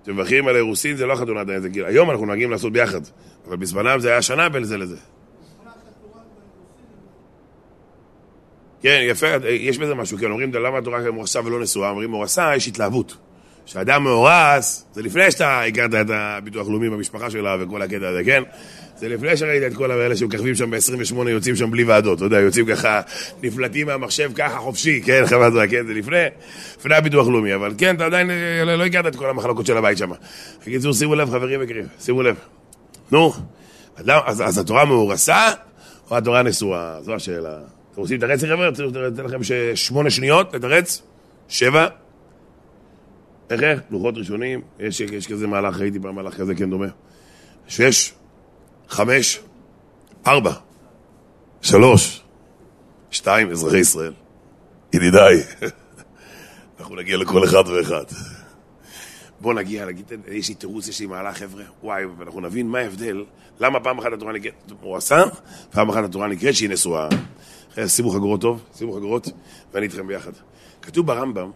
[0.04, 1.86] כשמברכים על אירוסין זה לא חתונה עדיין, זה גיל.
[1.86, 3.02] היום אנחנו נוהגים לעשות ביחד,
[3.48, 4.98] אבל בזמנם זה היה שנה בין זה לזה.
[8.82, 11.90] כן, יפה, יש בזה משהו, כן, אומרים, למה התורה מורסה ולא נשואה?
[11.90, 13.18] אומרים, מורסה, יש התלהבות.
[13.66, 18.44] כשאדם מאורס, זה לפני שאתה הכרת את הביטוח לאומי במשפחה שלה וכל הקטע הזה, כן?
[18.98, 22.40] זה לפני שראית את כל האלה שמככבים שם ב-28, יוצאים שם בלי ועדות, אתה יודע,
[22.40, 23.02] יוצאים ככה,
[23.44, 26.18] נפלטים מהמחשב ככה חופשי, כן, חברת זה, כן, זה לפני,
[26.80, 28.30] לפני הביטוח לאומי, אבל כן, אתה עדיין
[28.66, 30.12] לא, לא הכרת את כל המחלקות של הבית שם.
[30.62, 32.36] בקיצור, שימו לב, חברים יקרים, שימו לב.
[33.12, 33.34] נו,
[33.98, 35.52] אז, אז התורה מאורסה,
[36.12, 37.02] או התורה נשואה?
[37.02, 37.58] זו השאלה.
[37.92, 38.68] אתם רוצים לתרץ, חבר'ה?
[38.68, 39.40] אני רוצה לתת לכם
[39.76, 41.02] שמונה שניות לתרץ?
[41.50, 41.88] שבע?
[43.50, 43.82] איך?
[43.90, 46.88] לוחות ראשונים, יש, יש כזה מהלך, ראיתי פעם מהלך כזה, כן דומה.
[47.68, 48.14] שש,
[48.90, 49.40] חמש,
[50.28, 50.54] ארבע,
[51.62, 52.24] שלוש,
[53.12, 54.14] שתיים, אזרחי ישראל.
[54.94, 55.44] ידידיי,
[56.80, 58.04] אנחנו נגיע לכל אחד ואחד.
[59.42, 63.26] בואו נגיע, נגיד, יש לי תירוץ, יש לי מהלך, חבר'ה, וואי, ואנחנו נבין מה ההבדל,
[63.60, 65.24] למה פעם אחת התורה נקראת, הוא עשה,
[65.72, 67.08] פעם אחת התורה נקראת שהיא נשואה.
[67.88, 69.28] שימו חגורות טוב, שימו חגורות,
[69.74, 70.32] ואני איתכם ביחד.
[70.82, 71.52] כתוב ברמב"ם,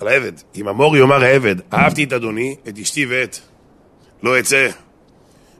[0.00, 3.38] על העבד, אם המור יאמר העבד, אהבתי את אדוני, את אשתי ואת,
[4.22, 4.68] לא אצא,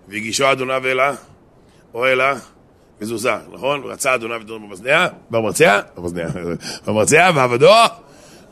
[0.09, 1.15] והגישו אדוניו אלה,
[1.95, 2.35] או אלה,
[3.01, 3.83] מזוזה, נכון?
[3.85, 6.27] רצה אדוניו את במזנע, במרצע, במזנע,
[6.87, 7.73] במרצע, ועבדו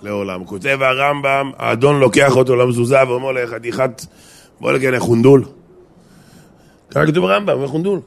[0.03, 0.45] לעולם.
[0.45, 4.05] כותב הרמב"ם, האדון לוקח אותו למזוזה ואומר לך, חתיכת,
[4.61, 5.45] בוא נגיד, חונדול.
[6.91, 8.01] ככה כתוב ברמב"ם, חונדול.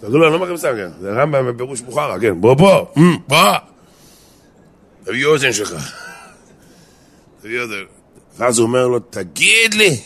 [0.00, 0.88] תגידו לו, אני לא אומר לכם סתם, כן.
[1.00, 2.40] זה רמב"ם בפירוש בוכרה, כן.
[2.40, 2.92] בוא פה,
[3.28, 3.52] בוא.
[5.04, 5.74] תביא אוזן שלך.
[8.36, 9.96] ואז הוא אומר לו, תגיד לי,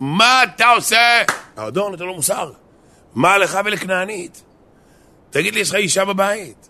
[0.00, 1.22] מה אתה עושה?
[1.56, 2.52] האדון נותן לו מוסר.
[3.14, 4.42] מה לך ולכנענית?
[5.30, 6.68] תגיד לי, יש לך אישה בבית?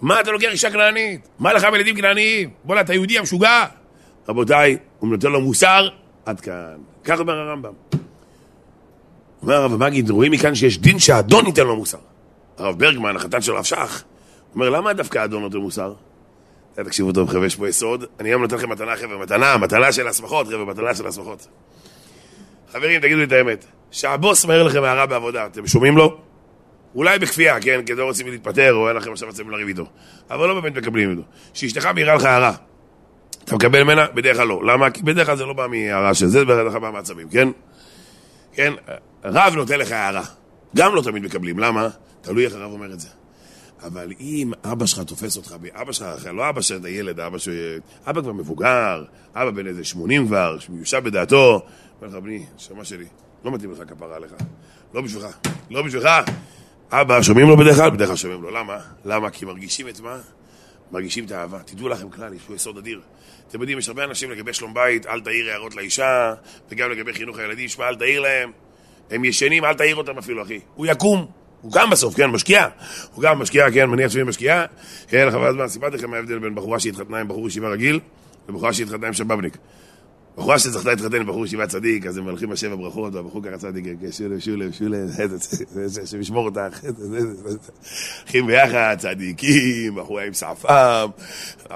[0.00, 1.28] מה אתה לוקח אישה כנענית?
[1.38, 2.50] מה לך וילדים כנעניים?
[2.64, 3.64] בוא'נה, אתה יהודי המשוגע?
[4.28, 5.88] רבותיי, הוא נותן לו מוסר,
[6.26, 6.76] עד כאן.
[7.04, 7.72] כך אומר הרמב"ם.
[9.42, 11.98] אומר הרב מגיד, רואים מכאן שיש דין שהאדון ייתן לו מוסר.
[12.58, 14.02] הרב ברגמן, החתן של הרב שך,
[14.54, 15.94] אומר, למה דווקא האדון נותן מוסר?
[16.82, 18.04] תקשיבו טוב, חבר'ה, יש פה יסוד.
[18.20, 21.46] אני היום נותן לכם מתנה, חבר'ה, מתנה, מתנה של הסמכות, חבר'ה, מתנה של הסמכות.
[22.72, 23.64] חברים, תגידו לי את האמת.
[23.90, 26.18] שהבוס מעיר לכם הערה בעבודה, אתם שומעים לו?
[26.94, 27.80] אולי בכפייה, כן?
[27.86, 29.86] כי לא רוצים להתפטר, או אין לכם עכשיו מצבים לריב איתו.
[30.30, 31.22] אבל לא באמת מקבלים איתו.
[31.54, 32.52] שאשתך מעירה לך הערה.
[33.44, 34.06] אתה מקבל ממנה?
[34.14, 34.64] בדרך כלל לא.
[34.64, 34.90] למה?
[34.90, 37.48] כי בדרך כלל זה לא בא מהערה של זה, בדרך כלל בא מעצבים, כן?
[38.52, 38.72] כן?
[39.24, 40.22] רב נותן לך הערה.
[40.76, 41.58] גם לא תמיד מקבלים.
[41.58, 41.88] למה?
[42.20, 43.08] תלוי איך הרב אומר את זה.
[43.86, 47.48] אבל אם אבא שלך תופס אותך, אבא שלך, לא אבא של הילד, אבא ש...
[48.06, 51.62] אבא כבר מבוגר, אבא בן איזה 80 כבר, שמיושב בדעתו,
[52.02, 53.06] אומר לך, בני, נשמה שלי,
[53.44, 54.32] לא מתאים לך כפרה עליך.
[54.94, 55.36] לא בשבילך,
[55.70, 56.08] לא בשבילך.
[56.90, 57.90] אבא, שומעים לו בדרך כלל?
[57.90, 58.50] בדרך כלל שומעים לו.
[58.50, 58.78] למה?
[59.04, 59.30] למה?
[59.30, 60.18] כי מרגישים את מה?
[60.92, 61.58] מרגישים את האהבה.
[61.58, 63.00] תדעו לכם כלל, יש פה יסוד אדיר.
[63.48, 66.34] אתם יודעים, יש הרבה אנשים לגבי שלום בית, אל תעיר הערות לאישה,
[66.70, 68.50] וגם לגבי חינוך הילדים, שמע, אל תעיר להם.
[69.10, 70.60] הם ישנים, אל תעיר אותם אפילו, אחי.
[70.74, 71.43] הוא יקום.
[71.64, 72.66] הוא גם בסוף, כן, משקיע.
[73.14, 74.64] הוא גם משקיע, כן, מניח שהוא משקיע.
[75.08, 78.00] כן, חבל הזמן, סיפרתי לכם מה ההבדל בין בחורה שהתחתנה עם בחור ישיבה רגיל,
[78.48, 79.56] לבחורה שהתחתנה עם שבבניק.
[80.36, 83.84] בחורה שזכתה להתחתן עם בחור ישיבה צדיק, אז הם הולכים בשבע ברכות, והבחור ככה צדיק,
[84.10, 85.08] שולב, שולב, שולב,
[86.04, 86.80] שמשמור אותך,
[88.22, 91.06] הולכים ביחד, צדיקים, בחורה עם שפם,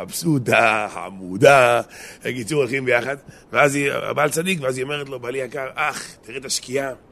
[0.03, 1.81] מבסוטה, חמודה,
[2.25, 3.17] בקיצור, הולכים ביחד,
[3.53, 7.08] ואז היא, הבעל צדיק, ואז היא אומרת לו, בעלי יקר, אח, תראה את השקיעה.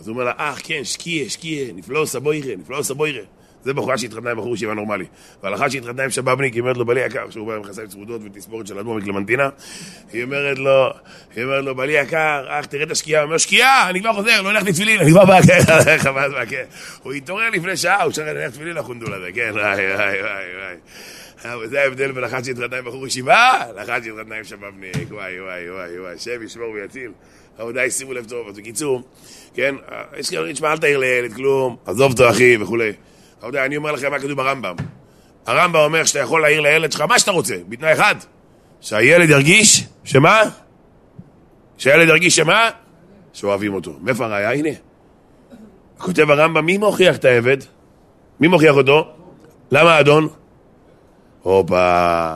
[0.00, 3.22] אז הוא אומר לה, אח, כן, שקיע, שקיע, נפלאו סבוירה, נפלאו סבוירה.
[3.64, 5.04] זה בחורה שהתחתנה עם בחור ישיבה נורמלי.
[5.42, 8.20] ועל אחת שהתחתנה עם שבבניק, היא אומרת לו, בלי יקר, שהוא בא עם מכסיים צמודות
[8.24, 9.48] ותספורת של אדמו מקלמנטינה,
[10.12, 10.90] היא אומרת לו,
[11.36, 14.42] היא אומרת לו, בלי יקר, אח, תראה את השקיעה, הוא אומר, שקיעה, אני כבר חוזר,
[14.42, 15.58] לא הולך לתפילין, אני כבר בא, כן,
[16.48, 16.64] כן.
[17.02, 20.44] הוא התעורר לפני שעה, הוא שרק ללכת תפילין לחונדול הזה, כן, וואי, וואי, וואי,
[21.44, 21.68] וואי.
[21.68, 26.00] זה ההבדל בין אחת שהתחתנה עם בחור ישיבה, לאחת שהתחתנה עם שבבניק, וואי, וואי, וואי,
[26.00, 27.10] וואי, שם ישמור ויציל.
[27.58, 28.48] רבותיי, שימו לב טוב.
[28.48, 29.02] אז בקיצור,
[29.54, 29.74] כן,
[30.16, 32.92] יש כאלה תשמע, אל תעיר לילד כלום, עזוב אותו אחי וכולי.
[33.42, 34.74] רבותיי, אני אומר לכם מה כתוב ברמב"ם.
[35.46, 38.14] הרמב"ם אומר שאתה יכול להעיר לילד שלך מה שאתה רוצה, בתנאי אחד,
[38.80, 40.42] שהילד ירגיש, שמה?
[41.78, 42.70] שהילד ירגיש שמה?
[43.32, 43.92] שאוהבים אותו.
[44.00, 44.52] מאיפה הראיה?
[44.52, 44.70] הנה.
[45.98, 47.56] כותב הרמב"ם, מי מוכיח את העבד?
[48.40, 49.08] מי מוכיח אותו?
[49.70, 50.28] למה האדון?
[51.42, 52.34] הופה.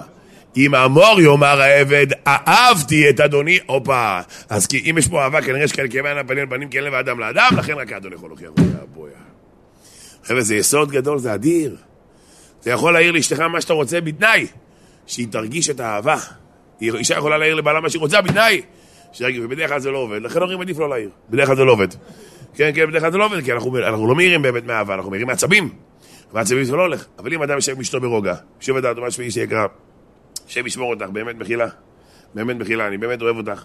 [0.57, 4.21] אם אמור יאמר העבד, אהבתי את אדוני, הופה.
[4.49, 7.51] אז כי אם יש פה אהבה, כנראה שכאלה כאבי הפנים לפנים, כן לב האדם לאדם,
[7.57, 8.51] לכן רק האדון יכול להוכיח.
[10.25, 11.77] חבר'ה, זה יסוד גדול, זה אדיר.
[12.61, 14.47] אתה יכול להעיר לאשתך מה שאתה רוצה בתנאי
[15.07, 16.17] שהיא תרגיש את האהבה.
[16.81, 18.63] אישה יכולה להעיר לבעלה מה שהיא רוצה בתנאי
[19.21, 21.11] ובדרך כלל זה לא עובד, לכן אומרים עדיף לא להעיר.
[21.31, 21.89] בדרך כלל זה לא עובד.
[22.55, 25.11] כן, כן, בדרך כלל זה לא עובד, כי אנחנו, אנחנו לא מעירים באמת מאהבה, אנחנו
[25.11, 25.69] מעירים מעצבים.
[26.33, 27.05] מעצבים זה לא הולך.
[27.19, 29.67] אבל אם אדם יושב עם אשתו ברוגע, שוב את דעתו מה שמי שיקרא,
[30.49, 31.69] השם ישמור אותך, באמת מחילה.
[32.35, 33.65] באמת מחילה, אני באמת אוהב אותך.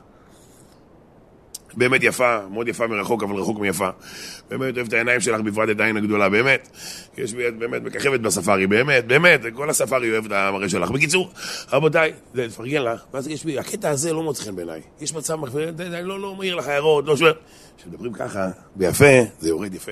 [1.73, 3.89] באמת יפה, מאוד יפה מרחוק, אבל רחוק מיפה.
[4.49, 6.69] באמת אוהב את העיניים שלך, בפרט את העין הגדולה, באמת.
[7.17, 10.91] יש את באמת מככבת בספארי, באמת, באמת, כל הספארי אוהב את המראה שלך.
[10.91, 11.31] בקיצור,
[11.71, 12.13] רבותיי,
[12.49, 14.81] תפרגן לך, ואז יש לי, הקטע הזה לא מוצא חן בעיניי.
[15.01, 15.37] יש מצב,
[16.03, 17.33] לא, לא מעיר לך הערות, לא שואל.
[17.77, 19.05] כשמדברים ככה, ביפה,
[19.39, 19.91] זה יורד יפה.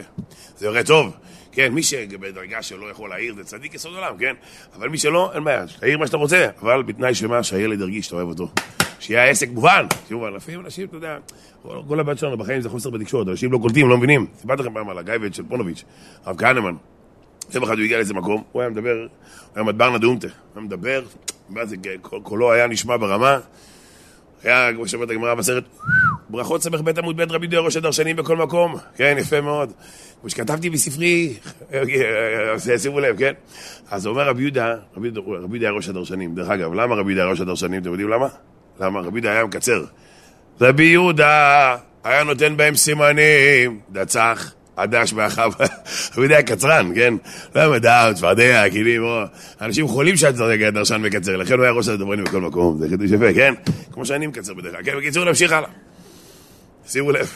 [0.58, 1.12] זה יורד טוב.
[1.58, 4.34] כן, מי שבדרגה שלא יכול להעיר זה צדיק יסוד עולם, כן?
[4.76, 8.16] אבל מי שלא, אין בעיה, תעיר מה שאתה רוצה, אבל בתנאי שמה, שהילד ירגיש שאתה
[8.16, 8.50] אוהב אותו.
[9.00, 9.86] שיהיה העסק מובן.
[10.08, 11.18] תראו, לפעמים אנשים, אתה יודע,
[11.88, 14.28] כל הבעיות שלנו בחיים זה חוסר בתקשורת, אנשים לא קולטים, לא מבינים.
[14.42, 15.84] סיפרתי לכם פעם על הגייבד של פונוביץ',
[16.26, 16.74] הרב כהנמן.
[17.54, 19.08] יום אחד הוא הגיע לאיזה מקום, הוא היה מדבר, הוא
[19.56, 21.04] היה מדברנה דאומטה, הוא היה מדבר,
[22.24, 23.40] קולו היה נשמע ברמה,
[24.44, 25.64] היה, כמו שאומרת הגמרא בסרט,
[26.30, 29.72] ברכות סמך בית עמוד בית רבי דיו ראש הדרשנים בכל מקום, כן, יפה מאוד.
[30.22, 31.34] כמו שכתבתי בספרי,
[32.78, 33.34] שימו לב, כן?
[33.92, 36.36] אז אומר רבי יהודה, רבי יהודה היה ראש הדרשנים.
[36.36, 37.82] דרך אגב, למה רבי יהודה היה ראש הדרשנים?
[37.82, 38.28] אתם יודעים למה?
[38.80, 39.00] למה?
[39.00, 39.84] רבי יהודה היה מקצר.
[40.62, 45.24] רבי יהודה היה נותן בהם סימנים, דצח, הדש רבי
[46.18, 47.14] יהודה היה קצרן, כן?
[47.56, 49.04] לא היה מדע, צפרדע, כלים,
[49.62, 53.54] אנשים חולים שהדרשן מקצר, לכן הוא היה ראש הדברנים בכל מקום, זה חידוש יפה, כן?
[53.92, 54.98] כמו שאני מקצר בדרך כלל, כן?
[54.98, 55.70] בקיצור, נמשיך הלאה.
[56.88, 57.34] שימו לב.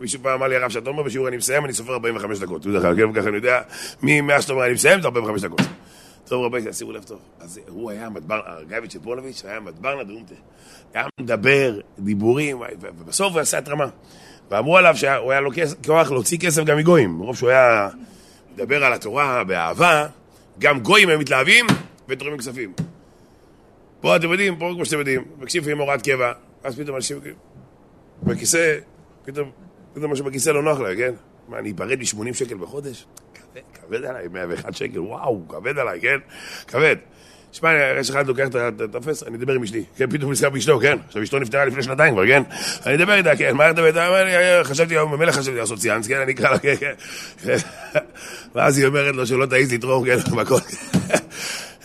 [0.00, 2.62] מישהו פעם אמר לי הרב שאתה אומר בשיעור אני מסיים, אני סופר 45 דקות.
[2.62, 3.60] כלל, כן, ככה אני יודע,
[4.02, 5.60] ממה שאתה אומר אני מסיים, זה 45 דקות.
[6.24, 7.20] טוב רבי, שימו לב טוב.
[7.40, 10.34] אז הוא היה מדבר, גייביץ' פולוביץ' היה מדבר נדומתה.
[10.94, 13.86] היה מדבר, דיבורים, ובסוף הוא עשה התרמה.
[14.50, 15.50] ואמרו עליו שהוא היה לו
[15.86, 17.10] כוח להוציא כסף גם מגויים.
[17.10, 17.88] מרוב שהוא היה
[18.54, 20.06] מדבר על התורה באהבה,
[20.58, 21.66] גם גויים הם מתלהבים
[22.08, 22.72] ותורמים כספים.
[24.00, 26.32] פה אתם יודעים, פה כמו שאתם יודעים, מקשיב עם הוראת קבע,
[26.64, 27.18] אז פתאום אנשים
[28.22, 28.78] בכיסא,
[29.24, 29.50] פתאום
[29.94, 31.12] פתאום משהו בכיסא לא נוח להם, כן?
[31.48, 33.06] מה, אני אפרד מ-80 שקל בחודש?
[33.34, 36.18] כבד, כבד עליי, 101 שקל, וואו, כבד עליי, כן?
[36.66, 36.96] כבד.
[37.52, 39.84] שמע, יש אחד לוקח את הטופס, אני אדבר עם אשתי.
[39.96, 40.98] כן, פתאום נזכר באשתו, כן?
[41.06, 42.42] עכשיו אשתו נפטרה לפני שנתיים כבר, כן?
[42.86, 44.26] אני אדבר איתה, כן, מה אתה מדבר?
[44.26, 46.20] אה, חשבתי, ממילא חשבתי לעשות סיאנס, כן?
[46.20, 46.92] אני אקרא לה, כן, כן.
[48.54, 50.62] ואז היא אומרת לו שלא תעיז לתרום, כן, במכות.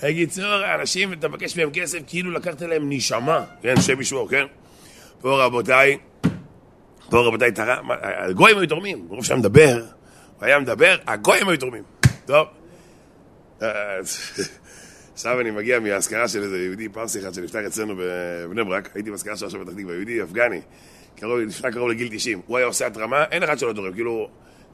[0.04, 3.82] בקיצור, אנשים, אתה מבקש מהם כסף, כאילו לקחת להם נשמה, כן?
[3.82, 4.46] שם ישמור, כן?
[5.22, 5.98] פה רבותיי,
[7.10, 7.52] פה רבותיי,
[8.00, 9.82] הגויים היו תורמים, מרוב שהיה מדבר,
[10.38, 11.84] הוא היה מדבר, הגויים היו תורמים.
[12.26, 12.48] טוב.
[15.14, 19.38] עכשיו אני מגיע מהאזכרה של איזה יהודי פרסי אחד שנפטר אצלנו בבני ברק, הייתי באזכרה
[19.38, 20.62] שלו עכשיו בפתח תקווה, יהודי אפגני,
[21.48, 24.30] נפטר קרוב לגיל 90, הוא היה עושה התרמה, אין אחד שלא תורם, כאילו,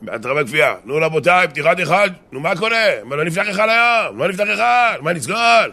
[0.08, 2.88] התרמה כפייה, נו רבותיי, פתיחת אחד, נו מה קורה?
[3.04, 4.20] מה לא נפתח אחד היום?
[4.20, 5.72] לא נפתח אחד, מה נסגול?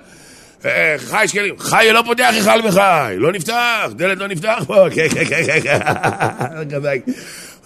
[0.99, 5.25] חי שקלים, חי לא פותח אחד בחי, לא נפתח, דלת לא נפתח פה, כן, כן,
[5.25, 5.81] כן, כן,
[6.83, 7.13] כן,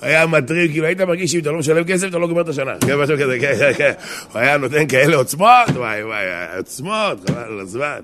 [0.03, 2.73] היה מטריד, כאילו היית מרגיש שאם אתה לא משלם כסף, אתה לא גומר את השנה.
[2.87, 3.93] כן, משהו כזה, כן, כן, כן.
[4.33, 6.25] הוא היה נותן כאלה עוצמות, וואי, וואי,
[6.57, 7.99] עוצמות, חבל על הזמן.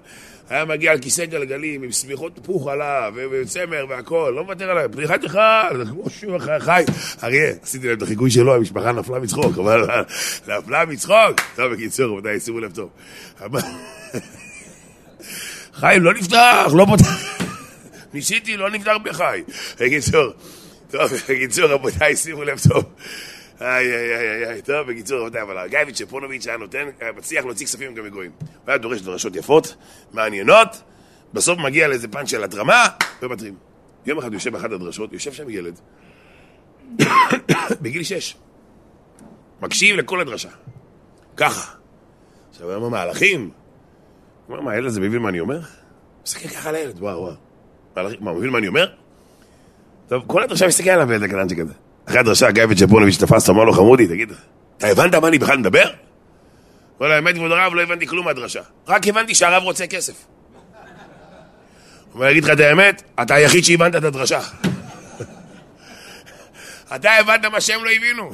[0.51, 5.25] היה מגיע על כיסא גלגלים עם שמיכות פוך עליו, וצמר והכל, לא מוותר עליו, פריחת
[5.25, 6.85] אחד, כמו שהוא חי.
[7.25, 9.85] אריה, עשיתי להם את החיקוי שלו, המשפחה נפלה מצחוק, אבל
[10.49, 11.41] נפלה מצחוק.
[11.57, 12.91] טוב, בקיצור, רבותיי, שימו לב טוב.
[15.81, 17.41] חיים, לא נפתח, לא פותח.
[18.15, 19.43] ניסיתי, לא נפתח בחי.
[19.81, 20.33] בקיצור.
[20.91, 22.85] טוב, בקיצור, רבותיי, שימו לב טוב.
[23.61, 27.67] איי, איי, איי, איי, טוב, בקיצור, רבותיי, אבל הגייביץ' שפונוביץ' היה נותן, היה מצליח להוציא
[27.67, 28.31] כספים גם מגויים.
[28.41, 29.75] הוא היה דורש דרשות יפות,
[30.13, 30.83] מעניינות,
[31.33, 32.87] בסוף מגיע לאיזה פאנץ' של התרמה,
[33.23, 33.55] ומתרים.
[34.07, 35.81] יום אחד יושב באחת הדרשות, יושב שם ילד,
[37.83, 38.37] בגיל שש,
[39.63, 40.51] מקשיב לכל הדרשה.
[41.37, 41.75] ככה.
[42.51, 43.41] עכשיו, הוא אומר, מהלכים?
[43.41, 43.51] הוא
[44.51, 45.61] אומר, מה, הילד הזה מבין מה אני אומר?
[46.27, 47.35] מסתכל ככה על הילד, וואו, וואו.
[48.21, 48.93] מה, מבין מה אני אומר?
[50.09, 51.73] טוב, כל הדרשה מסתכל עליו איזה קטנצ'יק כזה.
[52.09, 54.33] אחרי הדרשה, גיא וצ'פונוביץ' תפס, אמר לו, חמודי, תגיד,
[54.79, 55.91] אתה הבנת מה אני בכלל מדבר?
[57.01, 58.63] לו, האמת, כבוד הרב, לא הבנתי כלום מהדרשה.
[58.89, 60.13] רק הבנתי שהרב רוצה כסף.
[60.13, 64.41] הוא אומר, להגיד לך את האמת, אתה היחיד שהבנת את הדרשה.
[66.95, 68.31] אתה הבנת מה שהם לא הבינו.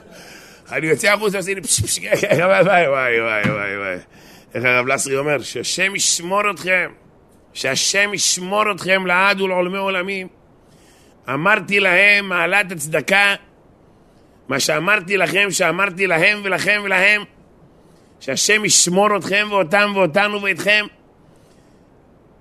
[0.72, 3.98] אני יוצא החוצה ועשיתי לי פש פש וואי וואי וואי וואי וואי
[4.54, 5.42] איך הרב לסרי אומר?
[5.42, 6.90] שהשם ישמור אתכם,
[7.52, 10.28] שהשם ישמור אתכם לעד ולעולמי עולמים.
[11.28, 13.34] אמרתי להם מעלת הצדקה,
[14.48, 17.22] מה שאמרתי לכם, שאמרתי להם ולכם ולהם,
[18.20, 20.86] שהשם ישמור אתכם ואותם ואותנו ואתכם.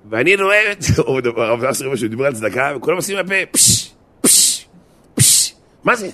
[0.10, 1.02] ואני רואה את זה,
[1.38, 3.92] הרב נאסר שהוא דיבר על צדקה, וכולם עושים מהפה, פשש,
[4.22, 4.66] פשש,
[5.16, 6.10] פשש, מה זה?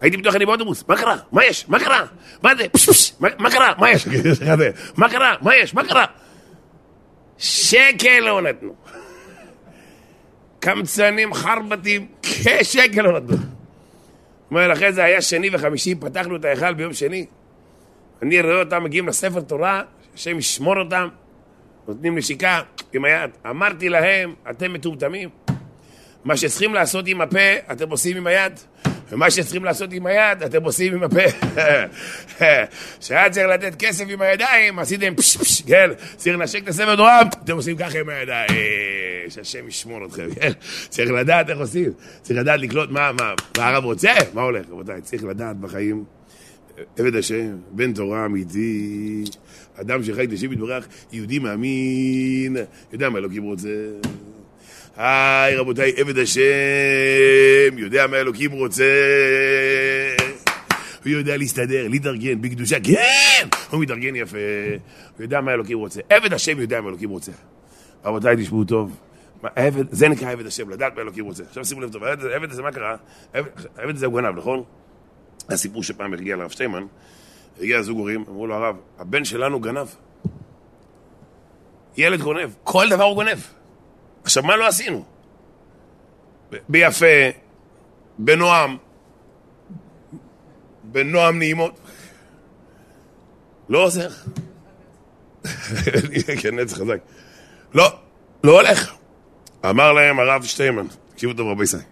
[0.00, 1.16] הייתי בטוח אני באוטובוס, מה קרה?
[1.32, 1.68] מה יש?
[1.68, 2.06] מה קרה?
[2.42, 2.68] מה זה?
[2.68, 3.72] פשש, מה קרה?
[3.78, 4.06] מה יש?
[4.96, 5.34] מה קרה?
[5.40, 5.74] מה יש?
[5.74, 6.04] מה קרה?
[7.38, 8.74] שקל לא נתנו.
[10.60, 12.06] קמצנים, חרבטים,
[12.62, 13.36] שקל לא נתנו.
[14.50, 17.26] אומר, אחרי זה היה שני וחמישי, פתחנו את ההיכל ביום שני.
[18.22, 19.82] אני רואה אותם מגיעים לספר תורה,
[20.14, 21.08] השם ישמור אותם,
[21.88, 22.60] נותנים נשיקה
[22.92, 23.30] עם היד.
[23.50, 25.28] אמרתי להם, אתם מטומטמים.
[26.24, 28.52] מה שצריכים לעשות עם הפה, אתם עושים עם היד.
[29.12, 31.48] ומה שצריכים לעשות עם היד, אתם עושים עם הפה.
[33.00, 35.90] שהיה צריך לתת כסף עם הידיים, עשיתם פש פש, כן?
[36.16, 38.48] צריך לנשק את הספר תורה, אתם עושים ככה עם הידיים.
[39.28, 40.52] שהשם ישמור אתכם, כן?
[40.88, 41.92] צריך לדעת איך עושים.
[42.22, 44.12] צריך לדעת לקלוט מה, מה, מה הרב רוצה?
[44.34, 45.00] מה הולך, רבותיי?
[45.00, 46.04] צריך לדעת בחיים.
[46.98, 49.24] עבד השם, בן תורה אמיתי,
[49.80, 52.56] אדם שחי את השם יתברך, יהודי מאמין,
[52.92, 53.68] יודע מה אלוקים רוצה.
[54.98, 58.84] היי רבותיי, עבד השם, יודע מה אלוקים רוצה.
[61.04, 63.48] הוא יודע להסתדר, להתארגן בקדושה, כן!
[63.70, 64.38] הוא מתארגן יפה,
[65.16, 66.00] הוא יודע מה אלוקים רוצה.
[66.08, 67.32] עבד השם יודע מה אלוקים רוצה.
[68.04, 68.96] רבותיי, תשמעו טוב.
[69.56, 71.44] עבד, זה נקרא עבד השם, לדעת מה אלוקים רוצה.
[71.48, 72.96] עכשיו שימו לב טוב, העבד הזה, מה קרה?
[73.76, 74.62] העבד הזה הוא גנב, נכון?
[75.48, 76.86] הסיפור שפעם הגיע לרב שטיימן,
[77.60, 79.86] הגיע זוג הורים, אמרו לו הרב, הבן שלנו גנב.
[81.96, 83.38] ילד גונב, כל דבר הוא גונב.
[84.28, 85.04] עכשיו, מה לא עשינו?
[86.68, 87.06] ביפה,
[88.18, 88.76] בנועם,
[90.84, 91.80] בנועם נעימות.
[93.68, 94.08] לא עוזר.
[96.42, 96.98] כן, נצח חזק.
[97.74, 97.98] לא,
[98.44, 98.94] לא הולך.
[99.64, 101.82] אמר להם הרב שטיימן, תקשיבו טוב רבי ישראל,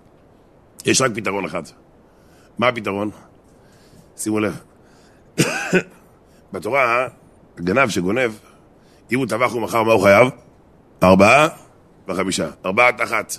[0.86, 1.62] יש רק פתרון אחד.
[2.58, 3.10] מה הפתרון?
[4.16, 4.60] שימו לב.
[6.52, 7.08] בתורה,
[7.56, 8.30] גנב שגונב,
[9.12, 10.28] אם הוא טבח ומכר, מה הוא חייב?
[11.02, 11.65] ארבעה
[12.08, 12.50] וחמישה.
[12.66, 13.32] ארבעת אחת.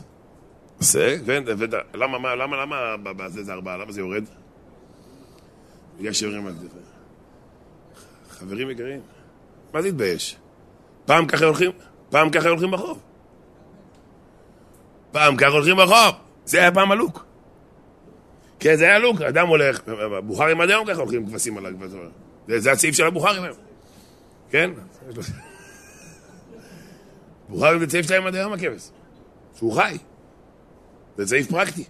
[0.80, 1.44] זה, כן,
[1.94, 3.78] למה, למה, למה, למה זה ארבעה?
[3.78, 4.24] למה זה יורד?
[6.00, 6.88] בגלל שיורים מהכתפיים.
[8.30, 9.02] חברים יקרים,
[9.74, 10.36] מה זה התבייש?
[11.06, 11.72] פעם ככה הולכים,
[12.10, 13.02] פעם ככה הולכים ברחוב.
[15.12, 16.16] פעם ככה הולכים ברחוב.
[16.46, 17.26] זה היה פעם הלוק.
[18.60, 19.82] כן, זה היה לוק, אדם הולך,
[20.24, 22.00] בוכרים עד היום ככה הולכים כבשים על הכבשים.
[22.48, 23.58] זה הסעיף של הבוכרים היום.
[24.50, 24.72] כן?
[27.50, 28.90] בוכרים זה צעיף שלהם עד היום הכבש.
[29.58, 29.98] שהוא חי.
[31.18, 31.84] זה צעיף פרקטי.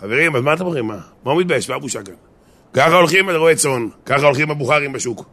[0.00, 0.86] חברים, אז מה אתם אומרים?
[0.86, 1.00] מה?
[1.24, 1.70] מה הוא מתבייש?
[1.70, 2.14] מה הבושה כאן?
[2.72, 5.24] ככה הולכים רועי צאן, ככה הולכים הבוכרים בשוק.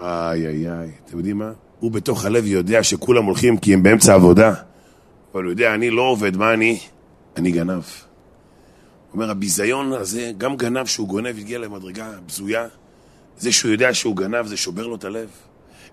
[0.00, 1.52] איי איי איי, אתם יודעים מה?
[1.80, 4.54] הוא בתוך הלב יודע שכולם הולכים כי הם באמצע עבודה,
[5.34, 6.78] אבל הוא יודע, אני לא עובד, מה אני?
[7.36, 7.70] אני גנב.
[7.72, 7.82] הוא
[9.14, 12.66] אומר, הביזיון הזה, גם גנב שהוא גונב הגיע למדרגה בזויה,
[13.38, 15.28] זה שהוא יודע שהוא גנב, זה שובר לו את הלב.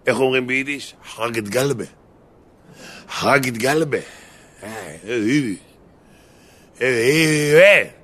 [0.08, 0.96] איך אומרים ביידיש?
[1.06, 1.86] חרג את גלבה.
[3.10, 3.98] חרג את גלבה.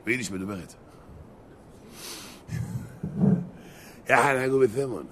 [0.06, 0.74] ביידיש מדוברת.
[4.10, 5.04] יחד נהגו בתמון.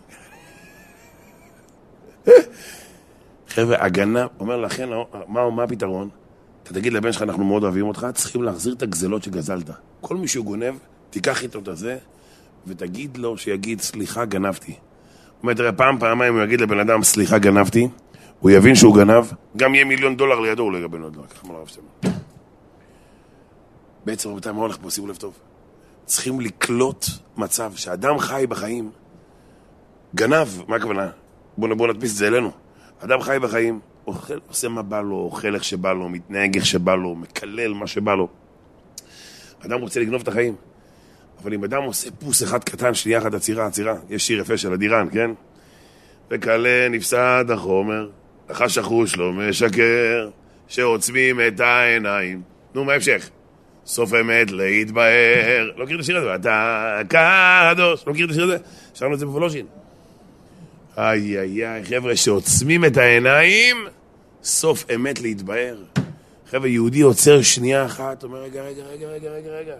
[3.47, 4.89] חבר'ה, הגנה, אומר לכן,
[5.27, 6.09] מה הפתרון?
[6.63, 9.69] אתה תגיד לבן שלך, אנחנו מאוד אוהבים אותך, צריכים להחזיר את הגזלות שגזלת.
[10.01, 10.75] כל מי שהוא גונב,
[11.09, 11.97] תיקח איתו את הזה,
[12.67, 14.75] ותגיד לו שיגיד, סליחה, גנבתי.
[15.41, 17.87] הוא אומר, תראה, פעם, פעמיים הוא יגיד לבן אדם, סליחה, גנבתי,
[18.39, 19.25] הוא יבין שהוא גנב,
[19.57, 22.17] גם יהיה מיליון דולר לידו, הוא לא יקבל עוד ככה אמר הרב שטיימן.
[24.05, 24.89] בעצם, רבותיי, מה הולך פה?
[24.89, 25.33] שימו לב טוב.
[26.05, 27.05] צריכים לקלוט
[27.37, 28.91] מצב שאדם חי בחיים,
[30.15, 31.09] גנב, מה הכוונה?
[31.57, 32.51] בואו בוא נדפיס את זה אלינו.
[32.99, 36.95] אדם חי בחיים, אוכל, עושה מה בא לו, אוכל איך שבא לו, מתנהג איך שבא
[36.95, 38.27] לו, מקלל מה שבא לו.
[39.65, 40.55] אדם רוצה לגנוב את החיים.
[41.43, 44.73] אבל אם אדם עושה פוס אחד קטן, שנייה אחת עצירה, עצירה, יש שיר יפה של
[44.73, 45.31] אדירן, כן?
[46.31, 48.09] וכלה נפסד החומר,
[48.49, 50.29] לחש החוש לא משקר,
[50.67, 52.41] שעוצמים את העיניים.
[52.75, 53.29] נו, מה ההמשך?
[53.85, 55.71] סוף אמת להתבהר.
[55.77, 56.27] לא מכיר את השיר הזה?
[56.27, 58.03] ואתה קדוש.
[58.07, 58.57] לא מכיר את השיר הזה?
[58.93, 59.65] שרנו את זה בפולושין.
[60.97, 63.77] איי איי איי, חבר'ה שעוצמים את העיניים,
[64.43, 65.77] סוף אמת להתבהר.
[66.49, 69.75] חבר'ה, יהודי עוצר שנייה אחת, אומר, רגע, רגע, רגע, רגע, רגע, רגע.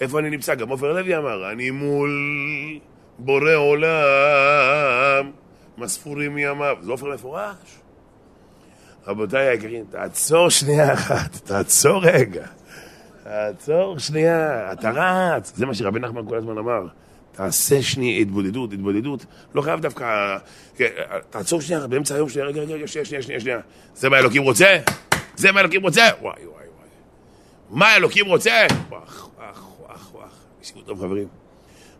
[0.00, 0.54] איפה אני נמצא?
[0.54, 2.10] גם עופר לוי אמר, אני מול
[3.18, 5.30] בורא עולם,
[5.78, 6.76] מספורים מימיו.
[6.80, 7.78] זה עופר מפורש.
[9.06, 12.46] רבותיי היקרים, תעצור שנייה אחת, תעצור רגע.
[13.24, 15.52] תעצור שנייה, אתה רץ.
[15.56, 16.86] זה מה שרבי נחמן כל הזמן אמר.
[17.32, 19.26] תעשה שנייה התבודדות, התבודדות.
[19.54, 20.36] לא חייב דווקא...
[20.76, 20.88] כן,
[21.30, 23.58] תעצור שנייה, באמצע היום שנייה, רגע, רגע, שנייה, שנייה, שנייה, שנייה.
[23.94, 24.76] זה מה אלוקים רוצה?
[25.36, 26.02] זה מה אלוקים רוצה?
[26.20, 26.88] וואי, וואי, וואי.
[27.70, 28.66] מה אלוקים רוצה?
[28.88, 29.28] וואח,
[30.62, 31.28] תשמעו טוב, חברים.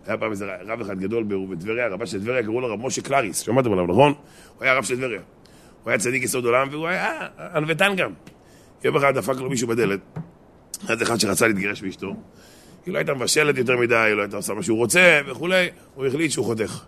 [0.06, 3.38] היה פעם איזה רב אחד גדול בטבריה, רבה של טבריה, קראו לו רב משה קלריס,
[3.38, 4.14] שמעתם עליו, נכון?
[4.56, 5.20] הוא היה רב של טבריה.
[5.82, 8.10] הוא היה צדיק יסוד עולם, והוא היה ענוותן גם.
[8.84, 10.00] יום אחד דפק לו מישהו בדלת,
[10.88, 12.14] אז אחד שרצה להתגרש מאשתו,
[12.86, 16.06] היא לא הייתה מבשלת יותר מדי, היא לא הייתה עושה מה שהוא רוצה וכולי, הוא
[16.06, 16.84] החליט שהוא חותך.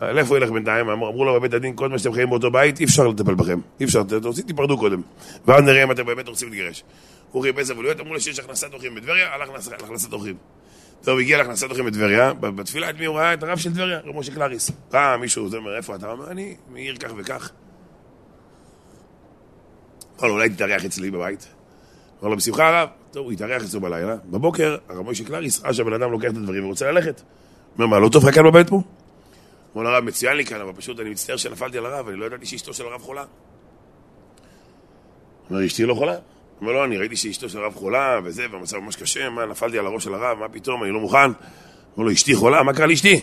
[0.00, 0.88] לאיפה הוא ילך בינתיים?
[0.88, 3.60] אמרו לו בבית הדין, כל מה שאתם חיים באותו בית, אי אפשר לטפל בכם.
[3.80, 4.02] אי אפשר,
[4.46, 5.02] תיפרדו קודם.
[5.46, 6.84] ואז נראה אם אתם באמת רוצים להתגרש.
[7.30, 10.34] הוא חיפש עבודיות, אמרו לו שיש הכנסת אורחים בטבריה, הלך להכנסת אורחים.
[11.02, 13.34] טוב, הגיע להכנסת אורחים בטבריה, בתפילה את מי הוא ראה?
[13.34, 14.70] את הרב של טבריה, רב משה קלריס.
[14.92, 16.10] ראה מישהו, זה אומר, איפה אתה?
[16.10, 17.50] אומר, אני מעיר כך וכך.
[20.20, 21.48] אמר לו, אולי תתארח אצלי בבית.
[22.22, 22.88] אמר לו, בשמחה הרב.
[23.10, 24.16] טוב, הוא התארח אצלו בלילה.
[24.30, 27.22] בבוקר, הרב משה קלריס ראה שהבן אדם לוקח את הדברים ורוצה ללכת.
[27.74, 28.82] אומר, מה, לא טוב לך כאן בבית פה?
[29.76, 32.46] אמר לרב, מצוין לי כאן, אבל פשוט אני מצטער שנפלתי על הרב, אני לא ידעתי
[32.46, 33.24] שאשתו של הרב חולה.
[35.50, 36.16] אומר, אשתי לא חולה?
[36.60, 39.86] אומר, לא, אני ראיתי שאשתו של הרב חולה, וזה, והמצב ממש קשה, מה, נפלתי על
[39.86, 41.30] הראש של הרב, מה פתאום, אני לא מוכן.
[41.96, 42.62] אומר לו, אשתי חולה?
[42.62, 43.20] מה קרה לאשתי?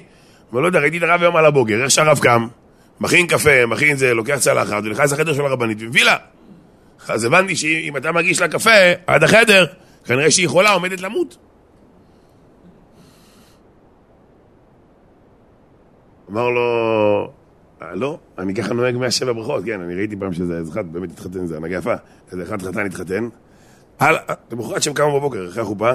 [0.52, 2.48] אומר, לא יודע, ראיתי את הרב היום על הבוקר, איך שהרב קם,
[3.00, 6.18] מכין קפה, מכין זה, לוקח צלחת, ונכנס לחדר של הרבנית ומביא לה.
[7.08, 8.70] אז הבנתי שאם אתה מגיש לה קפה
[9.08, 9.66] עד החדר,
[10.06, 11.38] כנראה שהיא חולה, עומדת למות.
[16.32, 17.32] אמר לו,
[17.82, 21.58] לא, אני ככה נוהג מהשבע ברכות, כן, אני ראיתי פעם שזה אחד באמת התחתן, זה
[21.58, 21.94] הנהגה יפה,
[22.32, 23.30] איזה אחד חתן התחתן.
[24.00, 25.92] הלאה, למחרת שם קם בבוקר, אחרי החופה,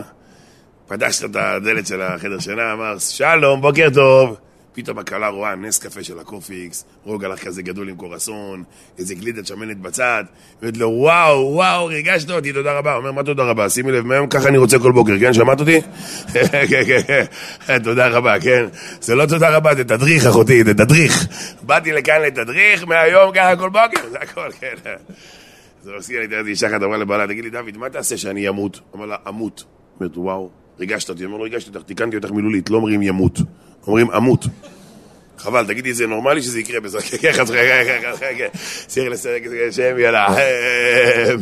[0.86, 4.36] פתח את הדלת של החדר שינה, אמר, שלום, בוקר טוב.
[4.72, 8.62] פתאום הכלה רואה נס קפה של הקופיקס, רוגלח כזה גדול עם קרואסון,
[8.98, 10.24] איזה גלידת שמנת בצד,
[10.62, 12.94] ואומרת לו, וואו, וואו, ריגשת אותי, תודה רבה.
[12.94, 13.70] אומר, מה תודה רבה?
[13.70, 15.32] שימי לב, מהיום ככה אני רוצה כל בוקר, כן?
[15.32, 15.80] שמעת אותי?
[16.32, 17.24] כן, כן,
[17.66, 18.64] כן, תודה רבה, כן?
[19.00, 21.26] זה לא תודה רבה, זה תדריך, אחותי, זה תדריך.
[21.62, 24.74] באתי לכאן לתדריך, מהיום ככה כל בוקר, זה הכל, כן.
[25.82, 28.80] זה מזכיר לי, תראי, אישה אחת אמרה לבעלה, תגיד לי, דוד, מה תעשה שאני אמות?
[28.94, 29.64] אמר לה, אמות.
[30.00, 31.24] אומרת, וואו, ריגשת אותי.
[31.24, 33.38] אמר לו, ריגשתי אותך, תיקנתי אותך מילולית, לא אומרים ימות.
[33.86, 34.46] אומרים אמות.
[35.38, 36.98] חבל, תגידי, זה נורמלי שזה יקרה בזה?
[36.98, 38.48] וחלילה,
[38.86, 40.26] צריך לסרק את השם, יאללה.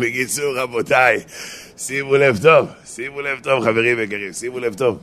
[0.01, 1.21] בקיצור, רבותיי,
[1.77, 4.99] שימו לב טוב, שימו לב טוב, חברים יקרים, שימו לב טוב.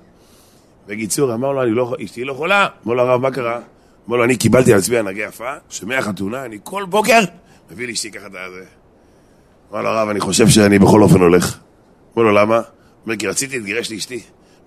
[0.87, 2.67] בקיצור, אמר לו, לא, אשתי לא חולה.
[2.85, 3.59] אמר לו, הרב, מה קרה?
[4.09, 7.19] אמר לו, אני קיבלתי על עצמי הנהגה יפה, שמהחתונה, אני כל בוקר
[7.71, 8.63] מביא לאשתי ככה את הזה.
[9.71, 11.57] אמר לו, הרב, אני חושב שאני בכל אופן הולך.
[12.15, 12.61] אמר לו, למה?
[13.05, 14.19] אומר, כי רציתי להתגרש לאשתי.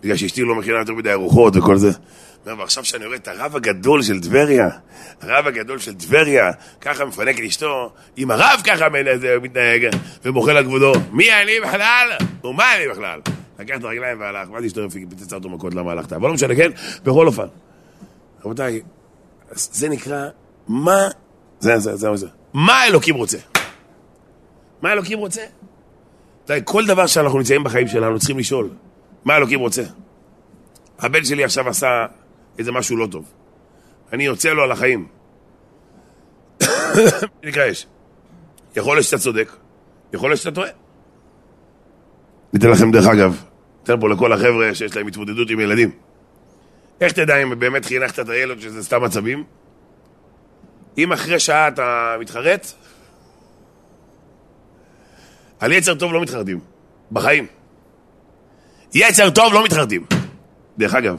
[0.03, 1.91] בגלל שאשתי לא מכינה יותר מדי ארוחות וכל זה.
[2.45, 4.69] ועכשיו שאני רואה את הרב הגדול של טבריה,
[5.21, 8.87] הרב הגדול של טבריה, ככה מפנק את אשתו, אם הרב ככה
[9.43, 9.89] מתנהג
[10.25, 12.09] ומוחל על כבודו, מי אני בכלל?
[12.45, 13.21] ומה אני בכלל?
[13.59, 16.71] לקח את הרגליים והלך, ואז אשתו פיצצה אותו מכות למה הלכת, אבל לא משנה, כן?
[17.05, 17.47] בכל אופן.
[18.45, 18.81] רבותיי,
[19.53, 20.27] זה נקרא,
[20.69, 21.09] מה,
[21.61, 23.39] זה, זה, זה, זה, מה אלוקים רוצה?
[24.83, 25.43] מה אלוקים רוצה?
[26.65, 28.71] כל דבר שאנחנו נמצאים בחיים שלנו צריכים לשאול,
[29.25, 29.83] מה אלוקים רוצה?
[30.99, 32.07] הבן שלי עכשיו עשה
[32.59, 33.33] איזה משהו לא טוב.
[34.13, 35.07] אני יוצא לו על החיים.
[37.45, 37.87] נקרא אש.
[38.77, 39.53] יכול להיות שאתה צודק,
[40.13, 40.71] יכול להיות שאתה טועה.
[42.53, 43.45] ניתן לכם דרך אגב,
[43.81, 45.91] ניתן פה לכל החבר'ה שיש להם התמודדות עם ילדים.
[47.01, 49.45] איך תדע אם באמת חינכת את הילד שזה סתם עצבים?
[50.99, 52.67] אם אחרי שעה אתה מתחרט,
[55.61, 56.61] על יצר טוב לא מתחרטים,
[57.13, 57.47] בחיים.
[58.95, 60.05] יצר טוב לא מתחרטים.
[60.79, 61.17] דרך אגב,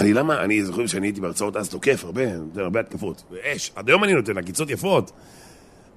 [0.00, 3.88] אני למה, אני זוכר שאני הייתי בהרצאות אז תוקף הרבה, נותן הרבה התקפות, ואש, עד
[3.88, 5.12] היום אני נותן עקיצות יפות.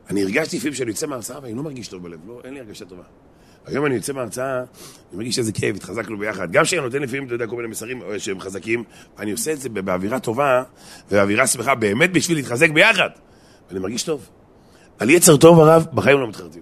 [0.09, 2.85] אני הרגשתי לפעמים שאני יוצא מההרצאה ואני לא מרגיש טוב בלב, לא, אין לי הרגשה
[2.85, 3.03] טובה.
[3.65, 4.65] היום אני יוצא מההרצאה, אני
[5.17, 6.51] מרגיש איזה כאב, התחזקנו ביחד.
[6.51, 8.83] גם כשאני נותן לפעמים, אתה יודע, כל מיני מסרים אה, שהם חזקים,
[9.19, 10.63] אני עושה את זה באווירה טובה,
[11.11, 13.09] ובאווירה שמחה, באמת בשביל להתחזק ביחד.
[13.69, 14.29] ואני מרגיש טוב.
[14.99, 16.61] על יצר טוב, הרב, בחיים לא מתחרטים.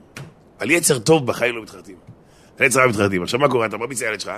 [0.60, 2.12] על יצר טוב, בחיים לא מתחרטים.
[2.60, 3.24] יצר רב מתחרטים.
[3.24, 3.66] עכשיו מה קורה?
[3.66, 4.32] אתה מרביץ לילד שלך,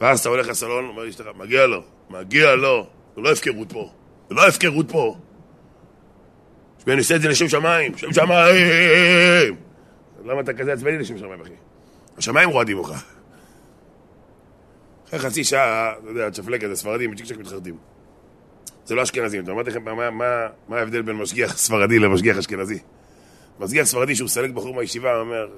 [0.00, 2.86] ואז אתה הולך לסלון, אומר לאשתך, מגיע לו, מגיע לו,
[3.16, 3.90] זה לא הפקרות פה,
[4.28, 5.16] זה לא הפקרות פה.
[6.86, 9.56] ואני עושה את זה לשם שמיים, שם שמיים!
[10.24, 11.52] למה אתה כזה עצבני לשם שמיים, אחי?
[12.18, 12.92] השמיים רועדים אותך.
[15.08, 17.76] אחרי חצי שעה, אתה יודע, צ'פלק כזה, ספרדים, צ'יק צ'ק מתחרטים.
[18.84, 19.44] זה לא אשכנזים.
[19.44, 19.84] אתה אמרתי לכם
[20.68, 22.78] מה ההבדל בין משגיח ספרדי למשגיח אשכנזי?
[23.60, 25.48] משגיח ספרדי שהוא סלק בחור מהישיבה, הוא אומר,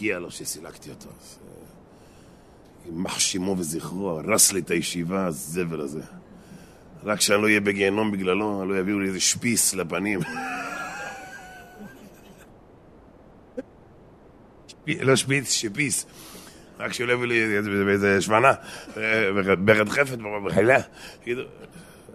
[0.00, 1.08] מגיע לו שסילקתי אותו.
[2.86, 6.00] יימח שמו וזכרו, הרס לי את הישיבה, הזבל הזה.
[7.04, 10.20] רק שאני לא אהיה בגיהנום בגללו, לא יביאו לי איזה שפיס לפנים.
[14.86, 16.06] לא שפיץ, שפיס.
[16.78, 17.58] רק שלא יביאו לי
[17.92, 18.52] איזה שמנה,
[19.58, 20.78] ברד חפת בחילה.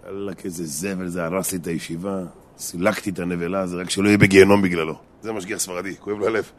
[0.04, 2.22] וואלכ, איזה זבל, זה הרס לי את הישיבה,
[2.58, 4.98] סילקתי את הנבלה, זה רק שלא יהיה בגיהנום בגללו.
[5.26, 6.50] זה משגיח ספרדי, כואב לו הלב.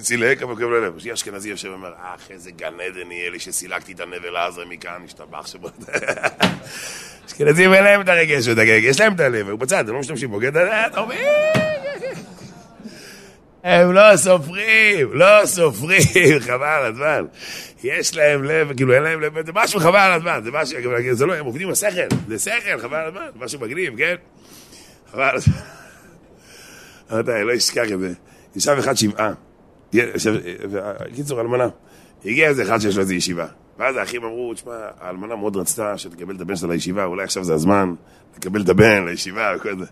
[0.00, 0.96] צילק, אבל כואב לו הלב.
[0.96, 5.02] משגיח אשכנזי יושב ואומר, אך, איזה גן עדן יהיה לי שסילקתי את הנבלה הזו מכאן,
[5.04, 5.68] השתבח שבו...
[7.26, 10.00] אשכנזים אין להם את הרגש ואת הגג, יש להם את הלב, הוא בצד, הם לא
[10.00, 11.16] משתמשים בו, אתה אומר...
[13.64, 17.24] הם לא סופרים, לא סופרים, חבל על הזמן.
[17.84, 20.78] יש להם לב, כאילו אין להם לב, זה משהו חבל על הזמן, זה משהו,
[21.12, 24.14] זה לא, הם עובדים בשכל, זה שכל, חבל על הזמן, משהו מגניב, כן?
[25.12, 25.54] חבל על הזמן.
[27.10, 28.12] רבותיי, לא אשכח את זה.
[28.56, 29.32] ישב אחד שבעה,
[31.14, 31.68] קיצור, אלמנה.
[32.24, 33.46] הגיע איזה אחד שיש לו איזה ישיבה.
[33.78, 37.54] ואז האחים אמרו, תשמע, האלמנה מאוד רצתה שתקבל את הבן שלה לישיבה, אולי עכשיו זה
[37.54, 37.94] הזמן
[38.36, 39.84] לקבל את הבן לישיבה וכל זה.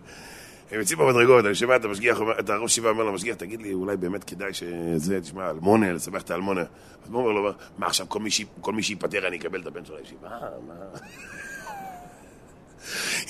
[0.71, 3.97] הם יוצאים במדרגות, אני שומע את המשגיח, את הראש ישיבה אומר למשגיח, תגיד לי, אולי
[3.97, 6.61] באמת כדאי שזה, תשמע, אלמנה, לסבך את האלמנה.
[6.61, 8.05] אז הוא אומר לו, מה עכשיו,
[8.61, 10.29] כל מי שייפטר אני אקבל את הבן שלו לישיבה?
[10.67, 10.73] מה?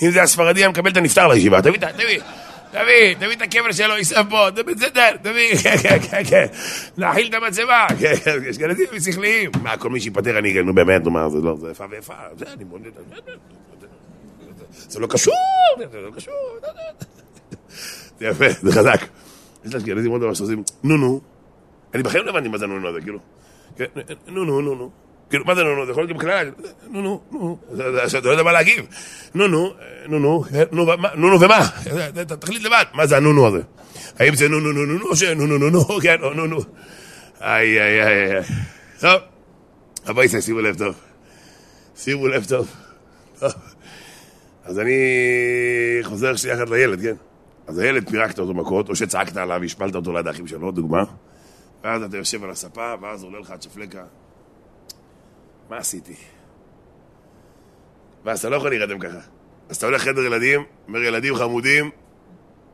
[0.02, 2.20] אם זה הספרדי, אני מקבל את הנפטר לישיבה, תביא, תביא.
[2.76, 6.46] תביא, תביא את הקבר שלו, יישב פה, תביא, בסדר, תביא, כן, כן, כן, כן,
[7.28, 9.50] את המצבה, כן, יש אשכנזים ושכליים.
[9.62, 12.44] מה, כל מי שיפטר אני, נו באמת, נו מה, זה לא, זה איפה ואיפה, זה
[12.52, 12.88] אני מודה,
[14.72, 15.34] זה לא קשור,
[15.92, 16.34] זה לא קשור,
[18.18, 19.00] זה יפה, זה חזק.
[19.64, 21.20] יש לאשכנזים עוד דבר שעושים, נו נו,
[21.94, 23.18] אני בחיים לא הבנתי מה זה נו נו הזה, כאילו,
[24.26, 24.90] נו נו נו נו.
[25.30, 25.86] כאילו, מה זה נו נו?
[25.86, 26.50] זה יכול להיות גם כלל,
[26.90, 27.58] נו נו, נו,
[28.18, 28.86] אתה לא יודע מה להגיב.
[29.34, 29.72] נו נו,
[30.08, 30.44] נו נו,
[31.14, 31.68] נו נו ומה?
[32.40, 33.60] תחליט לבד, מה זה הנו נו הזה?
[34.18, 36.46] האם זה נו נו נו נו נו, או שנו נו נו נו, כן, או נו
[36.46, 36.58] נו.
[37.40, 38.42] איי איי איי איי.
[39.00, 39.20] טוב,
[40.10, 40.94] אבויסי, שימו לב טוב.
[41.96, 42.70] שימו לב טוב.
[44.64, 44.96] אז אני
[46.02, 47.14] חוזר שנייה אחת לילד, כן?
[47.66, 51.04] אז הילד פירקת אותו מכות, או שצעקת עליו, השפלת אותו ליד האחים שלו, דוגמה.
[51.84, 54.04] ואז אתה יושב על הספה, ואז עולה לך צ'פלקה.
[55.70, 56.14] מה עשיתי?
[58.24, 59.18] ואז אתה לא יכול להירדם ככה.
[59.68, 61.90] אז אתה הולך לחדר ילדים, אומר ילדים חמודים,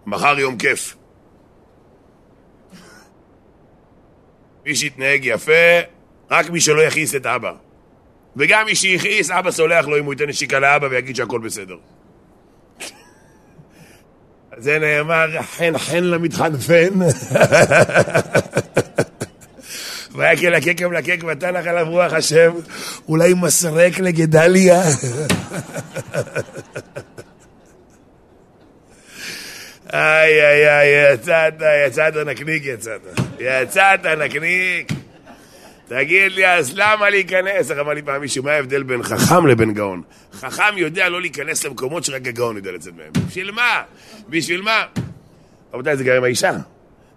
[0.07, 0.97] מחר יום כיף.
[4.66, 5.80] מי שיתנהג יפה,
[6.30, 7.53] רק מי שלא יכעיס את אבא.
[8.36, 11.76] וגם מי שיכעיס, אבא סולח לו אם הוא ייתן נשיקה לאבא ויגיד שהכל בסדר.
[14.57, 16.93] זה נאמר, חן חן למתחנפן.
[20.14, 21.18] והיה כלקק המלקק
[21.52, 22.52] לך עליו רוח השם,
[23.08, 24.82] אולי מסרק לגדליה.
[29.92, 31.54] איי, איי, איי, יצאת,
[31.86, 33.00] יצאת נקניק, יצאת.
[33.40, 34.92] יצאת נקניק.
[35.88, 37.70] תגיד לי, אז למה להיכנס?
[37.70, 40.02] איך אמר לי פעם מישהו, מה ההבדל בין חכם לבין גאון?
[40.32, 43.26] חכם יודע לא להיכנס למקומות שרק הגאון יודע לצאת מהם.
[43.28, 43.82] בשביל מה?
[44.28, 44.84] בשביל מה?
[45.74, 46.52] רבותיי, זה גם עם האישה.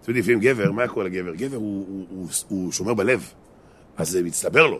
[0.06, 1.36] אתם יודעים, לפעמים גבר, מה קורה לגבר?
[1.36, 3.32] גבר הוא, הוא, הוא, הוא שומר בלב,
[3.98, 4.80] אז זה מצטבר לו.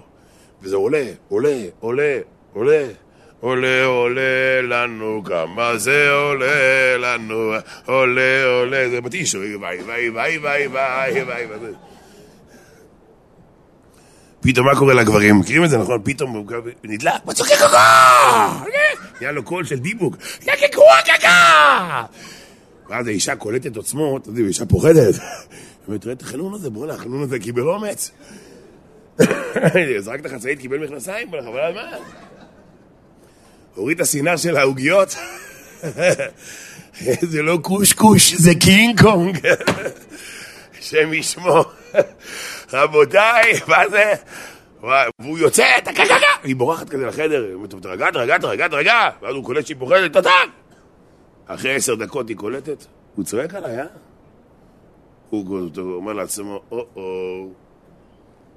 [0.62, 2.20] וזה עולה, עולה, עולה,
[2.54, 2.86] עולה.
[3.40, 7.54] עולה, עולה לנו, כמה זה עולה לנו,
[7.86, 11.72] עולה, עולה, זה מתיש, וואי, וואי, וואי, וואי, וואי, וואי, וואי.
[14.42, 15.40] פתאום מה קורה לגברים?
[15.40, 16.02] מכירים את זה, נכון?
[16.04, 16.46] פתאום הוא
[16.84, 18.50] נדלק, מצוקי קקה!
[19.20, 22.04] נהיה לו קול של דיבוק, קקקו קקה!
[22.90, 25.16] ואז האישה קולטת עוצמות, אתה יודע, האישה פוחדת.
[25.16, 28.12] היא אומרת, תראה את החנון הזה, בוא'נה, החנון הזה קיבל אומץ.
[30.00, 31.82] זרק את החצאית, קיבל מכנסיים, בוא'נה, חבל על מה?
[33.76, 35.16] הוריד את הסינר של העוגיות.
[37.32, 39.40] זה לא קושקוש, זה קינג קונג.
[40.80, 41.64] השם ישמור.
[42.74, 44.14] רבותיי, מה זה?
[45.20, 49.46] והוא יוצא, טקקקה, היא בורחת כזה לחדר, היא אומרת, תרגע, תרגע, תרגע, תרגע, ואז הוא
[49.46, 50.65] קולט שהיא פוחדת, טטק!
[51.46, 52.86] אחרי עשר דקות היא קולטת,
[53.16, 53.86] הוא צועק עליי, אה?
[55.30, 57.50] הוא אומר לעצמו, או-או,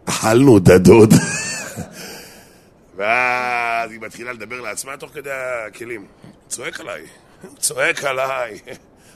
[0.04, 1.10] אכלנו את הדוד.
[2.96, 5.30] ואז היא מתחילה לדבר לעצמה תוך כדי
[5.66, 6.06] הכלים.
[6.48, 7.02] צועק עליי,
[7.58, 8.58] צועק עליי.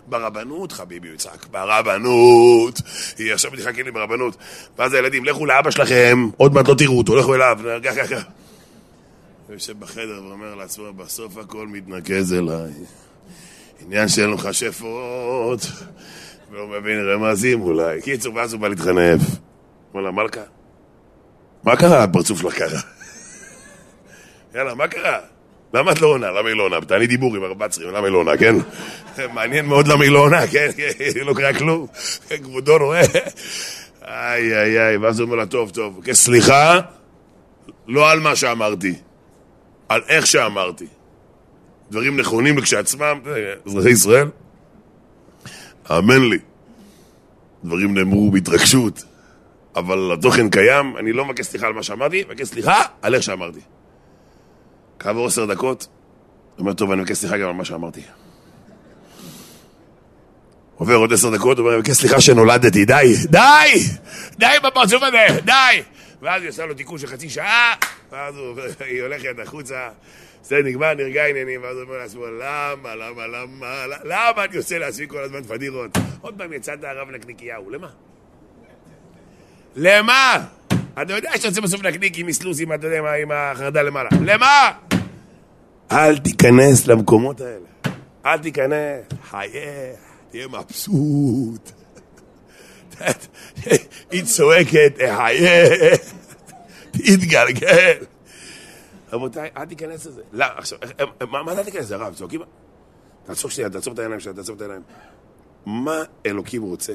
[0.07, 2.81] ברבנות, חביבי, הוא יצעק, ברבנות.
[3.18, 4.37] היא עכשיו מתחכה לי ברבנות.
[4.79, 8.29] ואז הילדים, לכו לאבא שלכם, עוד מעט לא תראו אותו, לכו אליו, ככה, ככה.
[9.47, 12.73] הוא יושב בחדר ואומר לעצמו, בסוף הכל מתנקז אליי.
[13.85, 15.66] עניין שאין לו מכשפות,
[16.51, 18.03] ולא מבין רמזים אולי.
[18.03, 19.20] קיצור, ואז הוא בא להתחנף.
[19.95, 20.41] אומר לה, מלכה,
[21.64, 22.87] מה קרה הפרצוף שלך ככה?
[24.55, 25.18] יאללה, מה קרה?
[25.74, 26.30] למה את לא עונה?
[26.30, 26.80] למה היא לא עונה?
[26.80, 28.55] תעני דיבור עם הרב בצרי, למה היא לא עונה, כן?
[29.33, 30.68] מעניין מאוד למה היא לא עונה, כן?
[31.24, 31.87] לא קרה כלום.
[32.28, 33.03] כבודו רואה.
[34.05, 36.80] איי, איי, איי, ואז הוא אומר לה, טוב, טוב, סליחה,
[37.89, 38.95] לא על מה שאמרתי,
[39.89, 40.87] על איך שאמרתי.
[41.93, 43.20] דברים נכונים כשעצמם,
[43.66, 44.28] אזרחי ישראל,
[45.84, 46.38] האמן לי,
[47.64, 49.05] דברים נאמרו בהתרגשות,
[49.76, 53.61] אבל התוכן קיים, אני לא מבקש סליחה על מה שאמרתי, מבקש סליחה על איך שאמרתי.
[54.99, 55.86] כעבור עשר דקות,
[56.57, 58.01] הוא אומר, טוב, אני מבקש סליחה גם על מה שאמרתי.
[60.74, 63.84] עובר עוד עשר דקות, הוא אומר, אני מבקש סליחה שנולדתי, די, די,
[64.38, 65.82] די בפרצוף הזה, די.
[66.22, 67.74] ואז היא עושה לו תיקון של חצי שעה,
[68.12, 68.34] ואז
[68.80, 69.88] היא הולכת החוצה,
[70.43, 75.09] זה נגמר, נרגע עניינים, ואז הוא אומר לעצמו, למה, למה, למה, למה אני עושה לעצמי
[75.09, 75.90] כל הזמן פדירות?
[76.20, 77.88] עוד פעם יצאת הרב נקניקיהו, למה?
[79.76, 80.47] למה?
[81.03, 84.09] אתה יודע שאתה יוצא בסוף נקניק עם אסלוס, עם, אתה יודע, עם החרדה למעלה.
[84.24, 84.72] למה?
[85.93, 87.95] אל תיכנס למקומות האלה.
[88.26, 89.05] אל תיכנס.
[89.30, 89.99] חייך,
[90.30, 91.72] תהיה מבסוט.
[94.11, 96.01] היא צועקת, חייך,
[96.90, 98.12] תתגלגל.
[99.13, 100.23] רבותיי, אל תיכנס לזה.
[100.33, 100.79] לא, עכשיו,
[101.45, 102.15] מה זה תיכנס לזה, הרב?
[102.15, 102.41] צועקים?
[103.25, 104.83] תעצור שנייה, תעצור את העיניים שלך, תעצור את העיניים.
[105.67, 106.95] מה אלוקים רוצה?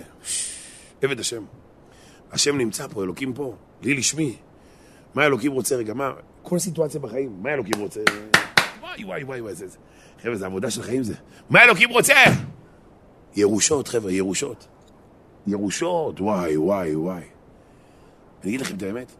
[1.01, 1.43] עבד השם.
[2.31, 4.37] השם נמצא פה, אלוקים פה, לי לשמי.
[5.15, 5.75] מה אלוקים רוצה?
[5.75, 6.11] רגע, מה?
[6.43, 8.01] כל סיטואציה בחיים, מה אלוקים רוצה?
[8.81, 9.77] וואי, וואי, וואי, וואי, זה, זה.
[10.21, 11.13] חבר'ה, זה עבודה של חיים זה.
[11.49, 12.13] מה אלוקים רוצה?
[13.35, 14.67] ירושות, חבר'ה, ירושות.
[15.47, 17.23] ירושות, וואי, וואי, וואי.
[18.43, 19.11] אני אגיד לכם את האמת,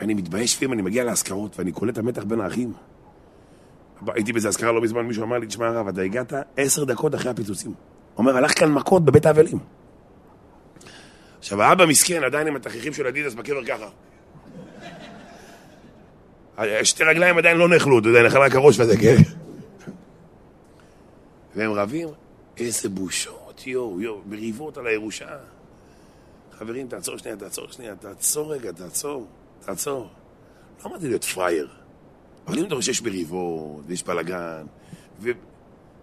[0.00, 2.72] אני מתבייש לפעמים, אני מגיע להשכרות ואני קולט את המתח בין האחים.
[4.06, 7.30] הייתי באיזה אזכרה לא מזמן, מישהו אמר לי, תשמע הרב, אתה הגעת עשר דקות אחרי
[7.30, 7.74] הפיצוצים.
[8.18, 9.58] אומר, הלך כאן מכות בבית האבלים.
[11.38, 13.88] עכשיו, האבא מסכן, עדיין עם התכריכים של אדידס בקבר ככה.
[16.82, 19.16] שתי רגליים עדיין לא נאכלו, אתה יודע, נאכל רק הראש וזה, כן?
[21.56, 22.08] והם רבים,
[22.56, 25.26] איזה בושות, יואו, יואו, מריבות על הירושה.
[26.58, 29.26] חברים, תעצור שנייה, תעצור שנייה, תעצור רגע, תעצור,
[29.60, 30.08] תעצור.
[30.84, 31.68] לא אמרתי להיות פראייר,
[32.46, 34.66] אבל אם אתה רואה שיש מריבות, ויש בלאגן,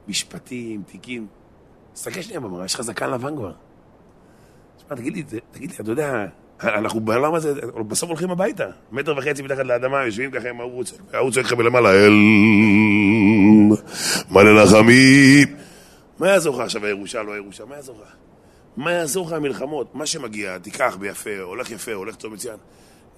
[0.07, 1.27] ומשפטים, תיקים,
[1.93, 3.51] תסתכל שנייה במראה, יש לך זקן לבן כבר.
[4.77, 6.25] תשמע, תגיד לי, תגיד לי, אתה יודע,
[6.63, 7.53] אנחנו בעולם הזה,
[7.87, 8.67] בסוף הולכים הביתה.
[8.91, 12.13] מטר וחצי מתחת לאדמה, יושבים ככה עם ההוא צועק, ההוא צועק לך מלמעלה, אל...
[14.31, 15.47] מלא לחמים.
[16.19, 17.65] מה יעזור לך עכשיו הירושה, לא הירושה?
[17.65, 18.15] מה יעזור לך?
[18.77, 19.95] מה יעזור לך המלחמות?
[19.95, 22.57] מה שמגיע, תיקח ביפה, הולך יפה, הולך טוב מצוין.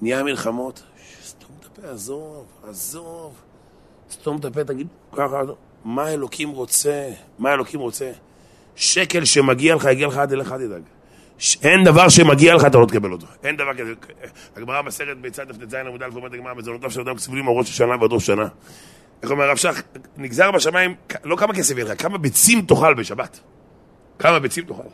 [0.01, 0.83] נהיה מלחמות,
[1.23, 3.33] סתום את הפה, עזוב, עזוב.
[4.11, 5.41] סתום את הפה, תגיד, ככה,
[5.85, 7.09] מה אלוקים רוצה?
[7.39, 8.11] מה אלוקים רוצה?
[8.75, 10.81] שקל שמגיע לך, יגיע לך עד אליך, אל תדאג.
[11.63, 13.27] אין דבר שמגיע לך, אתה לא תקבל אותו.
[13.43, 13.93] אין דבר כזה.
[14.55, 17.95] הגמרא בסרט בצד ט"ז עמוד א' אומרת הגמרא, מזונותיו של אדם כסבולים על ראש השנה
[18.01, 18.47] ועד ראש שנה.
[19.23, 19.81] איך אומר הרב שך,
[20.17, 23.39] נגזר בשמיים, לא כמה כסף יהיה לך, כמה ביצים תאכל בשבת.
[24.19, 24.87] כמה ביצים תאכל.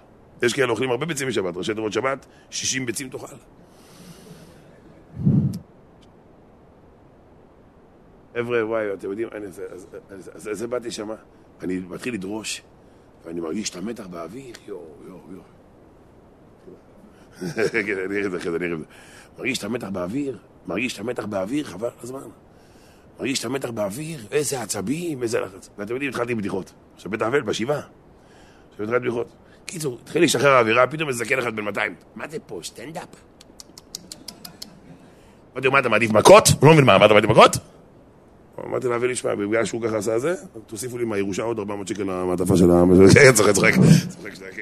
[0.44, 3.36] יש כאלה אוכלים הרבה ביצים בשבת, ראשי תיבות שבת, 60 ביצים תאכל.
[8.34, 11.16] חבר'ה, וואי, אתם יודעים, אני, אז, אז, אז, אז, אז באתי שמה,
[11.62, 12.62] אני מתחיל לדרוש,
[13.26, 15.44] ואני מרגיש את המתח באוויר, יואו, יואו, יואו.
[17.86, 18.86] כן, אני אראה את זה אחרי זה, אני אראה את זה.
[19.38, 22.20] מרגיש את המתח באוויר, מרגיש את המתח באוויר, חבל הזמן.
[23.20, 25.70] מרגיש את המתח באוויר, איזה עצבים, איזה לחץ.
[25.78, 26.74] ואתם יודעים, התחלתי עם בדיחות.
[26.96, 27.82] עכשיו בית האבל, בשבעה.
[28.72, 29.28] עכשיו התחלתי בדיחות.
[29.66, 31.96] קיצור, התחיל להשתחרר האווירה, פתאום איזה זקן אחד בן 200.
[32.16, 33.08] מה זה פה, סטנדאפ?
[35.54, 36.48] אמרתי מה אתה מעדיף מכות?
[36.60, 37.58] הוא לא מבין מה, מה אתה מעדיף מכות?
[38.60, 40.36] אמרתי לו, אבי לשמע, בגלל שהוא ככה עשה זה,
[40.68, 42.84] תוסיפו לי מהירושה עוד 400 שקל למעטפה של ה...
[43.14, 43.74] כן, צוחק, צוחק.
[44.10, 44.54] צוחק, צוחק.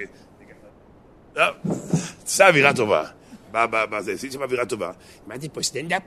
[1.34, 1.74] טוב,
[2.24, 3.04] עושה אווירה טובה.
[3.52, 4.92] בזה, עשיתי שם אווירה טובה.
[5.36, 6.02] זה פה, סטנדאפ?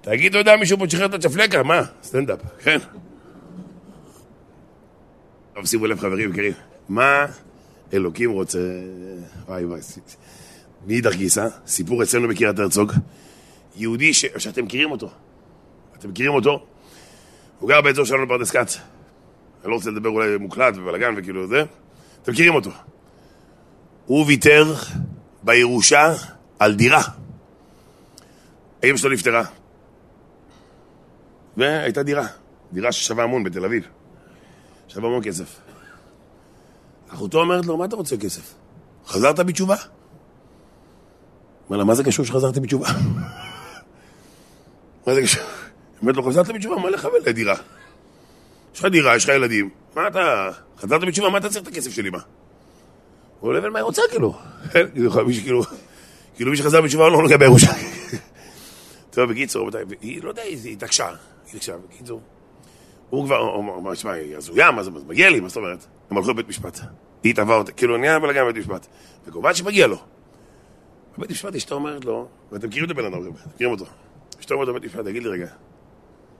[0.00, 1.82] תגיד תודה, מישהו פה שחרר את הצ'פלקה, מה?
[2.02, 2.78] סטנדאפ, כן.
[5.54, 6.52] טוב, שימו לב, חברים יקרים.
[6.88, 7.26] מה
[7.92, 8.58] אלוקים רוצה...
[9.46, 9.80] וואי וואי.
[10.86, 12.92] מאידך גיסא, סיפור אצלנו בקריית הרצוג.
[13.78, 14.24] יהודי ש...
[14.38, 15.10] שאתם מכירים אותו.
[15.98, 16.66] אתם מכירים אותו?
[17.58, 18.78] הוא גר באזור שלנו בפרדס כץ.
[19.62, 21.62] אני לא רוצה לדבר אולי מוקלט ובלאגן וכאילו זה.
[22.22, 22.70] אתם מכירים אותו.
[24.06, 24.74] הוא ויתר
[25.42, 26.14] בירושה
[26.58, 27.02] על דירה.
[28.82, 29.44] האמא שלו נפטרה.
[31.56, 32.26] והייתה דירה.
[32.72, 33.88] דירה ששווה המון בתל אביב.
[34.88, 35.60] שווה המון כסף.
[37.08, 38.54] אחותו אומרת לו, מה אתה רוצה כסף?
[39.06, 39.76] חזרת בתשובה?
[41.66, 42.88] אומר לה, מה זה קשור שחזרתי בתשובה?
[45.08, 45.20] מה זה?
[46.02, 47.54] אומרת לו, חזרת בתשובה, מה לך ולדירה?
[48.74, 50.50] יש לך דירה, יש לך ילדים, מה אתה...
[50.78, 52.18] חזרת בתשובה, מה אתה צריך את הכסף שלי, מה?
[53.40, 54.38] הוא עולה מה היא רוצה, כאילו.
[55.44, 55.62] כאילו,
[56.36, 57.70] כאילו מי שחזר בתשובה לא נוגע בירושה.
[59.10, 61.14] טוב, בקיצור, היא לא יודע, היא התעקשה, היא
[61.48, 62.20] התעקשה, בקיצור.
[63.10, 65.86] הוא כבר, אמר, שמע, היא הזויה, מה זה מגיע לי, מה זאת אומרת?
[66.10, 66.80] הם הלכו לבית משפט.
[67.22, 68.86] היא תבעה אותה, כאילו נהיה בלגן בבית משפט.
[69.26, 69.98] וכמובן שמגיע לו.
[71.18, 73.20] בבית משפט אשתו אומרת לו, ואתם מכירים את הבן אדם,
[73.54, 73.86] מכירים אותו.
[74.40, 75.46] אשתו אומרת לו בבית משפט, תגיד לי רגע,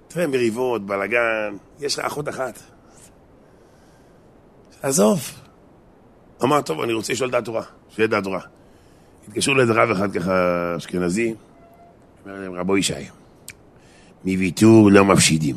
[0.09, 2.59] תראה, מריבות, בלגן, יש לך אחות אחת.
[4.83, 5.21] עזוב.
[6.43, 8.41] אמר, טוב, אני רוצה לשאול דעת תורה, שיהיה דעת תורה.
[9.29, 10.33] התקשרו לאיזה רב אחד ככה
[10.77, 11.35] אשכנזי,
[12.25, 12.95] אומר להם, רבו ישי,
[14.25, 15.57] מוויתור לא מפשידים.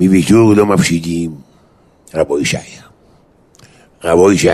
[0.00, 1.34] מוויתור לא מפשידים,
[2.14, 2.56] רבו ישי.
[4.04, 4.48] רבו ישי.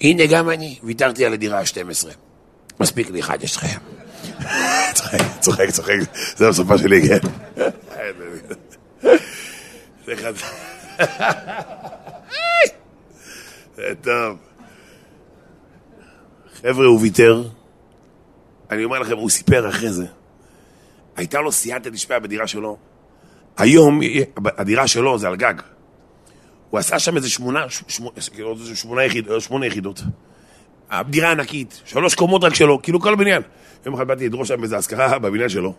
[0.00, 2.08] הנה גם אני, ויתרתי על הדירה ה-12.
[2.80, 3.68] מספיק לי 11.
[4.94, 5.94] צוחק, צוחק, צוחק,
[6.36, 7.28] זה השפה שלי, כן.
[13.76, 14.38] זה טוב.
[16.62, 17.42] חבר'ה, הוא ויתר.
[18.70, 20.06] אני אומר לכם, הוא סיפר אחרי זה.
[21.16, 22.76] הייתה לו סייעתא דשמיא בדירה שלו.
[23.56, 24.00] היום,
[24.36, 25.54] הדירה שלו זה על גג.
[26.70, 27.66] הוא עשה שם איזה שמונה,
[28.34, 30.02] כאילו, שמונה, יחיד, שמונה יחידות.
[30.92, 33.42] הדירה ענקית, שלוש קומות רק שלו, כאילו כל הבניין.
[33.86, 35.74] יום אחד באתי לדרוש שם איזה השכרה בבניין שלו,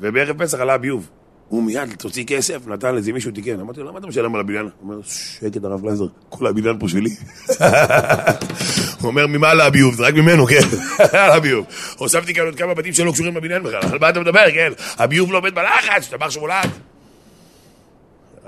[0.00, 1.08] ובערב פסח עלה הביוב.
[1.48, 3.60] הוא מיד, תוציא כסף, נתן לזה מישהו תיקן.
[3.60, 4.64] אמרתי לו, למה אתה משלם על הבניין?
[4.64, 7.10] הוא אומר, שקט הרב גלייזר, כל הבניין פה שלי.
[9.00, 9.94] הוא אומר, ממה על הביוב?
[9.94, 10.60] זה רק ממנו, כן,
[11.18, 11.66] על הביוב.
[11.96, 14.72] הוספתי כאן עוד כמה בתים שלא קשורים לבניין בכלל, על מה אתה מדבר, כן?
[14.98, 16.70] הביוב לא עומד בלחץ, שאתה בר שמולד.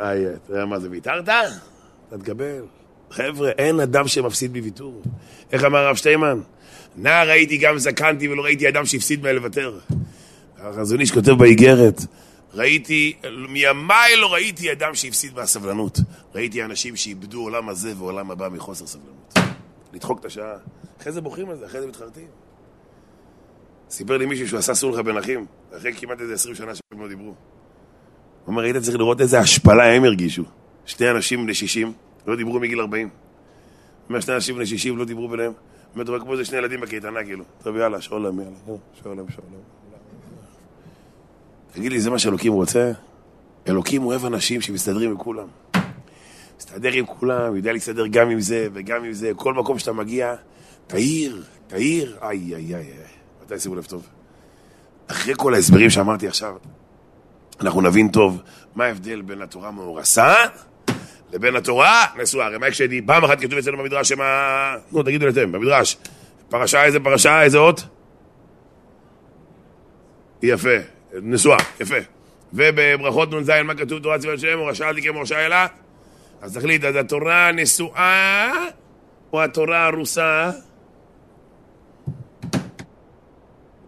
[0.01, 1.28] איי, אתה יודע מה זה, ויתרת?
[2.09, 2.80] אתה תקבל.
[3.11, 5.02] חבר'ה, אין אדם שמפסיד בוויתור.
[5.52, 6.40] איך אמר הרב שטיימן?
[6.96, 9.78] נער הייתי גם זקנתי ולא ראיתי אדם שהפסיד מלוותר.
[10.58, 12.00] החזון איש כותב באיגרת,
[12.54, 13.12] ראיתי,
[13.48, 15.98] מימיי לא ראיתי אדם שהפסיד מהסבלנות.
[16.34, 19.34] ראיתי אנשים שאיבדו עולם הזה ועולם הבא מחוסר סבלנות.
[19.92, 20.56] לדחוק את השעה.
[21.00, 22.26] אחרי זה בוכים על זה, אחרי זה מתחרטים.
[23.90, 25.46] סיפר לי מישהו שהוא עשה סולחה בין אחים,
[25.76, 27.24] אחרי כמעט איזה עשרים שנה שהם לא דיברו.
[27.24, 27.34] הוא
[28.46, 30.44] אומר, היית צריך לראות איזה השפלה הם הרגישו.
[30.86, 31.92] שני אנשים בני שישים,
[32.31, 33.09] לא דיברו מגיל ארבעים.
[34.09, 35.53] אומר, שני אנשים בני שישים לא דיברו ביניהם.
[36.01, 37.45] אתה רואה כמו איזה שני ילדים בקייטנה, כאילו.
[37.62, 38.57] טוב, יאללה, שולם, יאללה,
[39.03, 39.47] שולם, שולם.
[41.72, 42.93] תגיד לי, זה מה שאלוקים רוצה?
[43.68, 45.47] אלוקים אוהב אנשים שמסתדרים עם כולם.
[46.59, 49.33] מסתדר עם כולם, יודע להסתדר גם עם זה וגם עם זה.
[49.37, 50.35] כל מקום שאתה מגיע,
[50.87, 52.18] תעיר, תעיר.
[52.22, 52.93] איי, איי, איי,
[53.43, 54.07] מתי שימו לב טוב?
[55.07, 56.57] אחרי כל ההסברים שאמרתי עכשיו,
[57.61, 58.43] אנחנו נבין טוב
[58.74, 60.35] מה ההבדל בין התורה מאורסה
[61.33, 62.47] לבין התורה נשואה.
[62.47, 63.03] הרי מה הקשתי?
[63.07, 64.74] פעם אחת כתוב אצלנו במדרש שמה...
[64.93, 65.97] נו, תגידו לי אתם, במדרש.
[66.49, 67.87] פרשה, איזה פרשה, איזה אות?
[70.43, 70.76] יפה.
[71.22, 71.97] נשואה, יפה.
[72.53, 75.66] ובברכות נ"ז, מה כתוב תורה צבא השם, ורשעתי כמורשע אלה?
[76.41, 78.53] אז תחליט, אז התורה נשואה
[79.33, 80.51] או התורה ארוסה?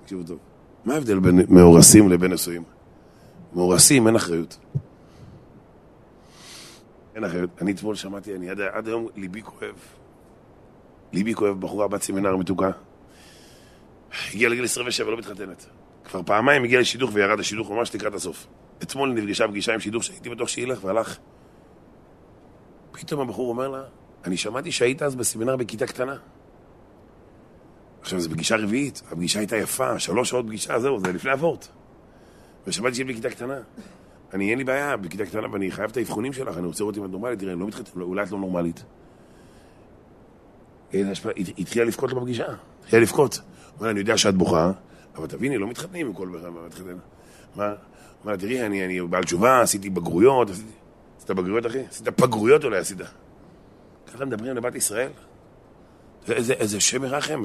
[0.02, 0.38] תקשיבו טוב.
[0.84, 2.62] מה ההבדל בין מאורסים לבין נשואים?
[3.54, 4.58] מאורסים אין אחריות.
[7.14, 7.50] אין אחריות.
[7.60, 9.74] אני אתמול שמעתי, אני עד, עד היום ליבי כואב.
[11.12, 12.70] ליבי כואב, בחורה בת סמינר מתוקה.
[14.30, 15.66] הגיעה לגיל 27, לא מתחתנת.
[16.04, 18.46] כבר פעמיים הגיעה לשידוך וירד השידוך ממש לקראת הסוף.
[18.82, 21.18] אתמול נפגשה פגישה עם שידוך שהייתי בטוח שילך והלך.
[22.92, 23.82] פתאום הבחור אומר לה,
[24.24, 26.16] אני שמעתי שהיית אז בסמינר בכיתה קטנה.
[28.00, 31.68] עכשיו, זו פגישה רביעית, הפגישה הייתה יפה, שלוש שעות פגישה, זהו, זה לפני הוורט.
[32.66, 33.60] ושמעתי שהיא בכיתה קטנה.
[34.34, 37.04] אני, אין לי בעיה, בכיתה קטנה, ואני חייב את האבחונים שלך, אני רוצה לראות אם
[37.04, 38.84] את נורמלית, תראה, אני לא מתחתן, אולי את לא נורמלית.
[40.92, 41.04] היא
[41.58, 42.46] התחילה לבכות לו בפגישה,
[42.80, 43.40] התחילה לבכות.
[43.78, 44.72] אומר, אני יודע שאת בוכה,
[45.16, 46.96] אבל תביני, לא מתחתנים עם כל בכלל, מה מתחתן?
[47.56, 47.74] אמר
[48.24, 50.72] לה, תראי, אני, אני בעל תשובה, עשיתי בגרויות, עשיתי...
[51.16, 51.80] עשית בגרויות, אחי?
[51.90, 52.98] עשית פגרויות אולי עשית.
[54.06, 55.10] ככה מדברים לבת ישראל?
[56.28, 57.44] איזה, איזה שם מרחם.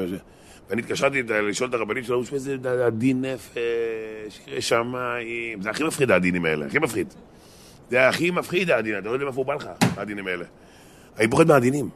[0.70, 2.56] ואני התקשרתי לשאול את הרבנית שלו, יש איזה
[2.92, 5.62] דין נפש, ירא שמיים.
[5.62, 7.14] זה הכי מפחיד הדינים האלה, הכי מפחיד.
[7.90, 10.46] זה הכי מפחיד הדין, אתה לא יודע מאיפה הוא בא לך, הדינים האלה.
[11.18, 11.90] אני פוחד מהדינים.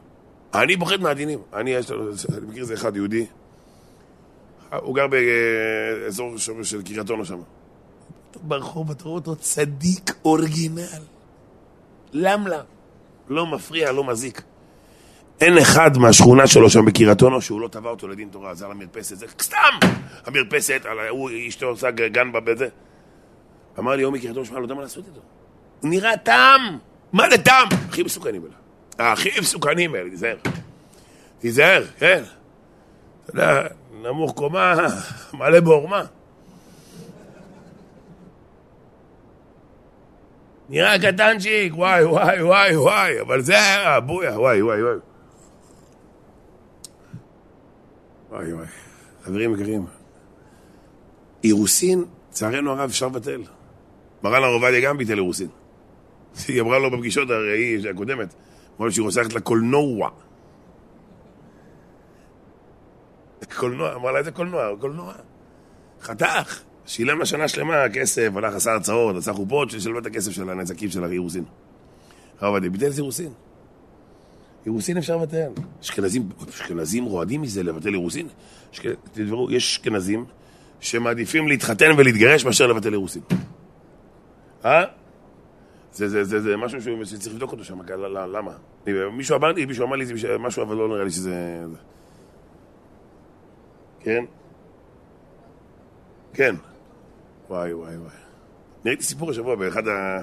[0.54, 1.38] אני פוחד מהדינים.
[1.52, 3.26] אני, יש לו, אני מכיר איזה אחד יהודי,
[4.80, 7.38] הוא גר באזור של קריית אונו שם.
[8.42, 11.02] ברחוב אתה רואה אותו צדיק אורגינל.
[12.12, 12.60] למלה.
[13.28, 14.42] לא מפריע, לא מזיק.
[15.42, 19.16] אין אחד מהשכונה שלו שם בקריית אונו שהוא לא תבע אותו לדין תורה, עזר למרפסת,
[19.16, 19.88] זה סתם!
[20.26, 22.68] המרפסת, הוא אשתו עושה גן בזה.
[23.78, 25.20] אמר לי יומי קריית אונו, שמע, לא יודע מה לעשות איתו.
[25.80, 26.78] הוא נראה טעם!
[27.12, 27.68] מה זה טעם?
[27.88, 29.12] הכי מסוכנים האלה.
[29.12, 30.36] הכי מסוכנים האלה, תיזהר.
[31.38, 32.22] תיזהר, כן.
[33.24, 33.62] אתה יודע,
[34.02, 34.74] נמוך קומה,
[35.34, 36.02] מלא בעורמה.
[40.68, 45.11] נראה קטנצ'יק, וואי, וואי, וואי, וואי, אבל זה הבויה, וואי, וואי, וואי.
[48.32, 48.66] וואי, וואי.
[49.22, 49.86] חברים יקרים,
[51.44, 53.42] אירוסין, לצערנו הרב, אפשר לבטל.
[54.22, 55.48] מרן הרב עובדיה גם ביטל אירוסין.
[56.48, 58.34] היא אמרה לו בפגישות הראי הקודמת,
[58.76, 60.10] אמרה לו שהיא רוצה ללכת לקולנוע.
[63.56, 64.76] קולנוע, אמרה לה איזה קולנוע?
[64.80, 65.12] קולנוע.
[66.02, 66.62] חתך.
[66.86, 70.88] שילם לה שנה שלמה כסף, הלך עשה הרצאות, עשה חופות, ששילם את הכסף של הנזקים
[70.88, 71.44] של האירוסין.
[72.40, 73.32] הרב עובדיה ביטל אירוסין.
[74.66, 75.50] אירוסין אפשר לבטל.
[75.80, 78.28] אשכנזים, אשכנזים רועדים מזה לבטל אירוסין.
[79.12, 80.24] תדברו, יש אשכנזים
[80.80, 83.22] שמעדיפים להתחתן ולהתגרש מאשר לבטל אירוסין.
[84.64, 84.84] אה?
[85.92, 88.52] זה, זה, זה, זה משהו שצריך לבדוק אותו שם, למה?
[89.12, 90.04] מישהו אמר לי, מישהו אמר לי
[90.38, 91.64] משהו, אבל לא נראה לי שזה...
[94.00, 94.24] כן?
[96.34, 96.54] כן.
[97.48, 98.10] וואי, וואי, וואי.
[98.84, 100.18] נראיתי סיפור השבוע באחד ה...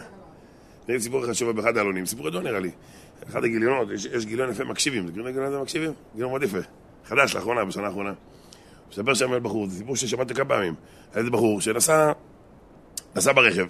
[0.88, 2.72] נראיתי סיפור השבוע באחד העלונים, סיפור גדול נראה לי.
[3.28, 5.92] אחד הגיליונות, יש, יש גיליון יפה מקשיבים, זה גיליון הזה מקשיבים?
[6.14, 6.58] גיליון מאוד יפה.
[7.06, 8.14] חדש לאחרונה, בשנה האחרונה.
[8.90, 10.74] מספר שם על בחור, זה סיפור ששמעתי כמה פעמים.
[11.14, 12.12] היה איזה בחור שנסע,
[13.16, 13.66] נסע ברכב,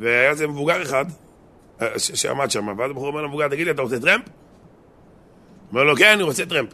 [0.00, 1.04] והיה איזה מבוגר אחד
[1.82, 4.24] אה, שעמד שם, ואז הבחור אומר למבוגר, תגיד לי, אתה רוצה טרמפ?
[5.72, 6.68] אומר לו, כן, אני רוצה טרמפ.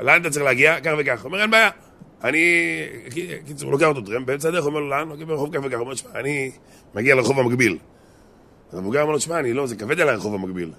[0.00, 0.80] לאן אתה צריך להגיע?
[0.80, 1.24] כך וכך.
[1.24, 1.70] אומר, אין בעיה.
[2.24, 2.42] אני,
[3.46, 5.08] קיצור, לוקח אותו טרמפ, באמצע הדרך אומר לו, לאן?
[5.08, 5.76] לוקח ברחוב כך וכך.
[5.76, 6.50] אומר, שמע, אני
[6.94, 7.78] מגיע לרחוב המקביל.
[8.72, 10.72] אז המבוגר אומר לו, שמע, אני לא, זה כבד על הרחוב המקביל.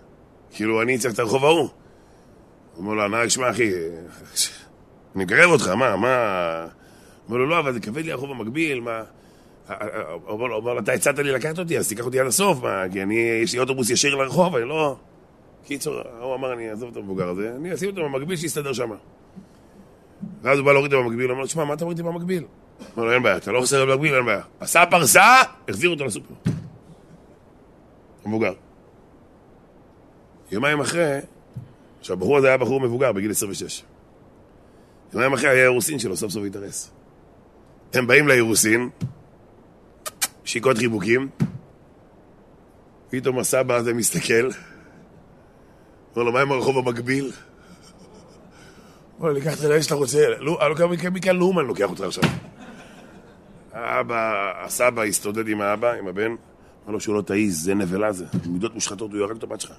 [0.56, 1.60] כאילו, אני צריך את הרחוב ההוא.
[1.60, 1.70] הוא
[2.78, 3.72] אומר לו, הנהג, שמע, אחי,
[5.16, 6.68] אני מקרב אותך, מה, מה...
[7.28, 9.04] אומר לו, לא, אבל זה כבד לי הרחוב המקביל, מה...
[9.68, 13.04] הוא אומר לו, אתה הצעת לי לקחת אותי, אז תיקח אותי עד הסוף, מה, כי
[13.04, 14.96] אני, יש לי אוטובוס ישיר לרחוב, אני לא...
[15.66, 18.92] קיצור, הוא אמר, אני אעזוב את המבוגר הזה, אני אשים אותו במקביל שיסתדר שם.
[20.42, 22.44] ואז הוא בא להוריד אותו במקביל, הוא אומר לו, שמע, מה אתה מוריד אותי במקביל?
[22.98, 24.42] אומר לו, אין בעיה, אתה לא חוסר במקביל, אין בעיה.
[24.60, 26.34] עשה פרסה, החזיר אותו לסופר.
[28.26, 28.54] המבוגר.
[30.52, 31.20] יומיים אחרי,
[32.02, 33.84] שהבחור הזה היה בחור מבוגר בגיל 26.
[35.14, 36.92] יומיים אחרי היה אירוסין שלו, סוף סוף התארס.
[37.94, 38.90] הם באים לאירוסין,
[40.44, 41.30] שיקות חיבוקים,
[43.10, 44.50] פתאום הסבא הזה מסתכל,
[46.16, 47.32] אומר לו, מה עם הרחוב המקביל?
[49.20, 52.24] אומר לו, לקחת לאן שאתה רוצה, לא, לא מכאן לאומן לוקח אותך עכשיו.
[53.74, 56.36] האבא, הסבא הסתודד עם האבא, עם הבן,
[56.86, 59.74] אמר לו שהוא לא תעיז, זה נבלה זה, מידות מושחתות, הוא יורק את הבת שלך.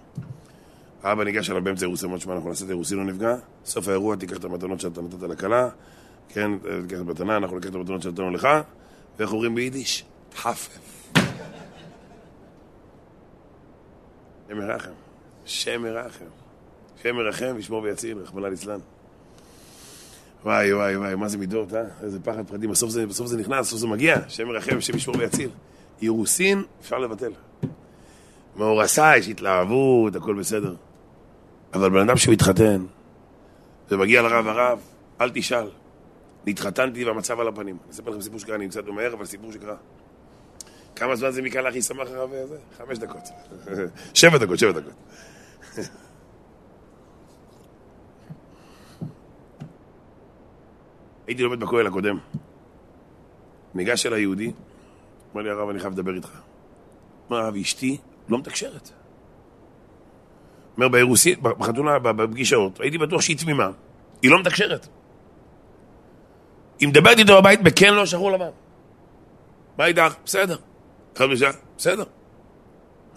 [1.02, 3.36] האבא ניגש אליו באמצע אירוסין, אמר, שמע, אנחנו נעשה את האירוסין, לא נפגע.
[3.64, 5.68] סוף האירוע, תיקח את המתנות שאתה נתת לכלה,
[6.28, 8.48] כן, תיקח את המתנה, אנחנו ניקח את המתנות שנתנו לך,
[9.18, 10.04] ואיך אומרים ביידיש?
[10.36, 10.78] חפף.
[14.48, 14.90] שם מרחם,
[15.44, 16.24] שם מרחם.
[17.02, 18.78] שם מרחם, ישמור ויציל, רחמנא ליצלן.
[20.44, 21.82] וואי, וואי, וואי, מה זה מידות, אה?
[22.02, 25.16] איזה פחד פחדים, בסוף זה, בסוף זה נכנס, בסוף זה מגיע, שם מרחם, שם ישמור
[25.18, 25.50] ויציל.
[26.02, 27.32] אירוסין, אפשר לבטל.
[28.56, 30.74] מאורסה, יש התלהבות, הכל בסדר.
[31.76, 32.84] אבל בן אדם שמתחתן
[33.90, 34.78] ומגיע לרב הרב,
[35.20, 35.68] אל תשאל.
[36.46, 37.76] נתחתנתי והמצב על הפנים.
[37.84, 39.76] אני אספר לכם סיפור שקרה, אני קצת ממהר, אבל סיפור שקרה.
[40.96, 42.58] כמה זמן זה מכאן לאחי שמח הרב הזה?
[42.78, 43.22] חמש דקות.
[44.14, 44.92] שבע דקות, שבע דקות.
[51.26, 52.18] הייתי לומד בכולל הקודם.
[53.74, 54.52] ניגש אל היהודי,
[55.30, 56.40] אומר לי הרב, אני חייב לדבר איתך.
[57.30, 57.98] אומר הרב, אשתי
[58.28, 58.90] לא מתקשרת.
[60.76, 63.70] אומר, באירוסית, בחתונה, בפגישות, הייתי בטוח שהיא תמימה.
[64.22, 64.88] היא לא מתקשרת.
[66.78, 68.50] היא מדברת איתו בבית בכן לא שחור לבן.
[69.78, 70.14] מה איתך?
[70.24, 70.56] בסדר.
[71.20, 71.52] בשעה?
[71.76, 72.04] בסדר.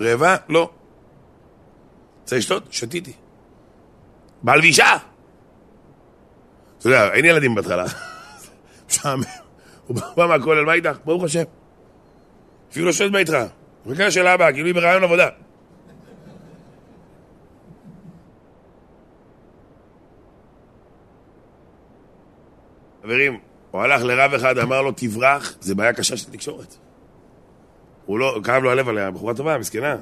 [0.01, 0.35] רעבה?
[0.49, 0.69] לא.
[2.21, 2.63] רוצה לשתות?
[2.71, 3.13] שתיתי.
[4.43, 4.97] בעל ואישה!
[6.79, 7.85] אתה יודע, אין ילדים בהתחלה.
[8.89, 9.23] משעמם.
[9.87, 10.97] הוא בא מהכולל, מה איתך?
[11.05, 11.43] ברוך השם.
[12.71, 13.37] אפילו לא שואל מה איתך.
[13.85, 15.29] מחכה לשאלה הבאה, כאילו היא ברעיון עבודה.
[23.09, 23.37] חברים,
[23.71, 26.75] הוא הלך לרב אחד, אמר לו, תברח, זה בעיה קשה של תקשורת.
[28.05, 29.95] הוא לא, כאב לו הלב עליה, בחורה טובה, מסכנה.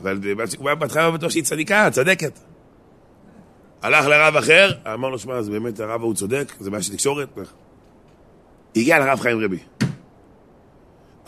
[0.00, 0.20] אבל
[0.58, 2.38] הוא היה בהתחלה בטוח שהיא צדיקה, צדקת.
[3.82, 7.28] הלך לרב אחר, אמר לו, שמע, זה באמת הרב ההוא צודק, זה בעיה של תקשורת.
[8.76, 9.58] הגיע לרב חיים רבי.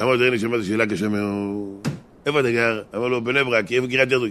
[0.01, 1.94] אמר לו, תראה לי, שמעתי שאלה קשה מאוד.
[2.27, 2.83] איפה אתה גר?
[2.95, 4.27] אמר לו, בני ברק, איפה קריית גרדו?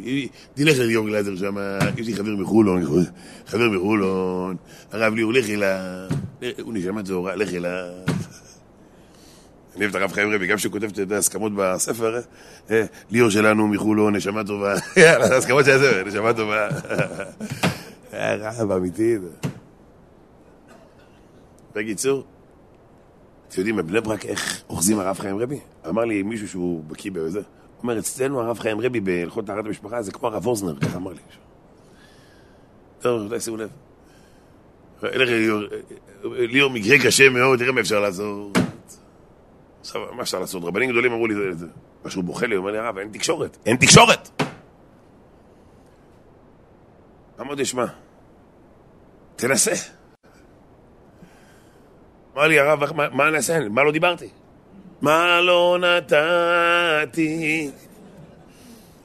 [0.54, 1.56] תלך לליאור גלזר שם,
[1.98, 2.84] יש לי חבר מחולון,
[3.48, 4.56] חבר מחולון,
[4.92, 6.08] הרב ליאור, לכי לה...
[6.62, 7.90] הוא נשמע צהורה, לכי לה...
[9.76, 12.20] אני אוהב את הרב חיים רבי, גם כשהוא כותב את ההסכמות בספר,
[12.72, 14.76] אה, ליאור שלנו מחולון, נשמה טובה.
[14.98, 16.68] יאללה, הסכמות של הספר, נשמה טובה.
[18.14, 19.16] רב אמיתי.
[21.76, 22.24] בקיצור,
[23.50, 25.60] אתם יודעים בבני ברק איך אוחזים הרב חיים רבי?
[25.90, 27.42] אמר לי מישהו שהוא בקיא בזה.
[27.84, 31.20] אומר, אצלנו הרב חיים רבי בהלכות טהרת המשפחה זה כמו הרב אוזנר, ככה אמר לי.
[33.00, 33.70] טוב, שימו לב.
[36.24, 38.58] ליאור מקרה קשה מאוד, תראה מה אפשר לעשות.
[39.82, 40.64] עכשיו, מה אפשר לעשות?
[40.64, 41.36] רבנים גדולים אמרו לי,
[42.06, 43.58] משהו בוכה לי, הוא אומר לי, הרב, אין תקשורת.
[43.66, 44.42] אין תקשורת!
[47.42, 47.86] אמרתי, שמע,
[49.36, 49.72] תנסה.
[52.36, 53.70] אמר לי הרב, מה אני אעשה?
[53.70, 54.30] מה לא דיברתי?
[55.04, 57.70] מה לא נתתי?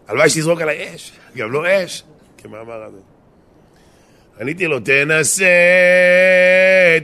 [0.09, 2.03] הלוואי שתזרוק עליי אש, גם לא אש,
[2.39, 2.99] כמאמר הזה.
[4.41, 5.47] עניתי לו, תנסה,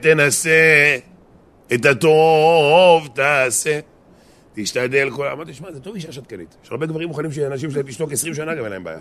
[0.03, 0.97] תנסה,
[1.75, 3.81] את הטוב תעשה,
[4.55, 5.29] תשתדל כל...
[5.29, 6.57] אמרתי, שמע, זה טוב אישה שתקנית.
[6.65, 8.99] יש הרבה גברים מוכנים שאנשים שלהם תשתוק 20 שנה, גם אין להם בעיה.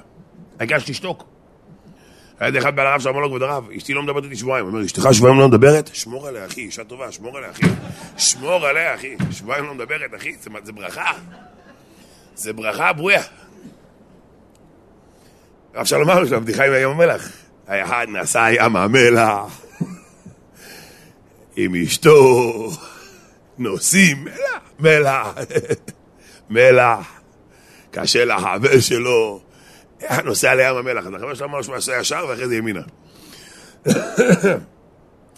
[0.60, 1.33] העיקר שתשתוק.
[2.40, 4.66] היה אחד בעל הרב שאמר לו, כבוד הרב, אשתי לא מדברת איתי שבועיים.
[4.66, 5.90] הוא אומר, אשתך שבועיים לא מדברת?
[5.94, 7.66] שמור עליה, אחי, אישה טובה, שמור עליה, אחי.
[8.18, 9.16] שמור עליה, אחי.
[9.32, 11.12] שבועיים לא מדברת, אחי, זה, זה ברכה.
[12.36, 13.22] זה ברכה ברויה.
[15.74, 17.30] הרב שלום אמר לו, הבדיחה עם ים המלח.
[17.68, 19.62] האחד נסע ים המלח
[21.56, 22.70] עם אשתו,
[23.58, 25.34] נוסעים מלח, מלח,
[26.50, 27.08] מלח.
[27.92, 29.42] קשה לחבר שלו.
[30.26, 32.82] נוסע לים המלח, אז החבר שלו אמר שהוא עשה ישר ואחרי זה ימינה.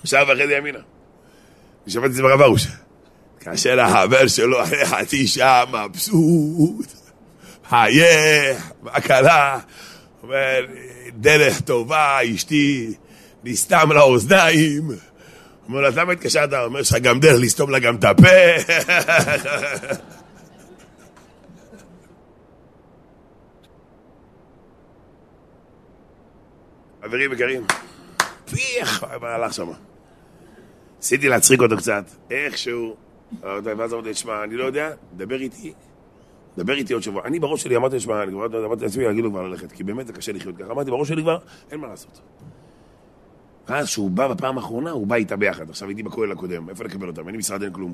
[0.06, 0.80] ישר ואחרי זה ימינה.
[1.84, 2.68] אני שמעתי את זה ברב ארוש.
[3.40, 6.86] כאשר החבר שלו אחרי חצי שעה מבסוט,
[7.70, 9.60] חייך, מה קרה?
[10.24, 10.66] אומר,
[11.18, 12.94] דרך טובה, אשתי,
[13.44, 14.92] נסתם לאוזניים.
[15.68, 16.54] אומר אז למה התקשרת?
[16.54, 18.28] אומר, יש לך גם דרך לסתום לה גם את הפה.
[27.06, 27.64] חברים יקרים,
[28.46, 29.68] פיח, הלך שם.
[30.98, 32.96] ניסיתי להצחיק אותו קצת, איכשהו,
[33.42, 35.74] ואז אמרתי, תשמע, אני לא יודע, דבר איתי,
[36.58, 37.24] דבר איתי עוד שבוע.
[37.26, 40.08] אני בראש שלי אמרתי, תשמע, אני כבר אמרתי לעצמי, להגיד לו כבר ללכת, כי באמת
[40.08, 40.72] זה קשה לחיות ככה.
[40.72, 41.38] אמרתי, בראש שלי כבר,
[41.72, 42.22] אין מה לעשות.
[43.68, 45.70] ואז כשהוא בא בפעם האחרונה, הוא בא איתה ביחד.
[45.70, 47.22] עכשיו הייתי בכולל הקודם, איפה לקבל אותם?
[47.22, 47.94] אין לי משרד, אין כלום.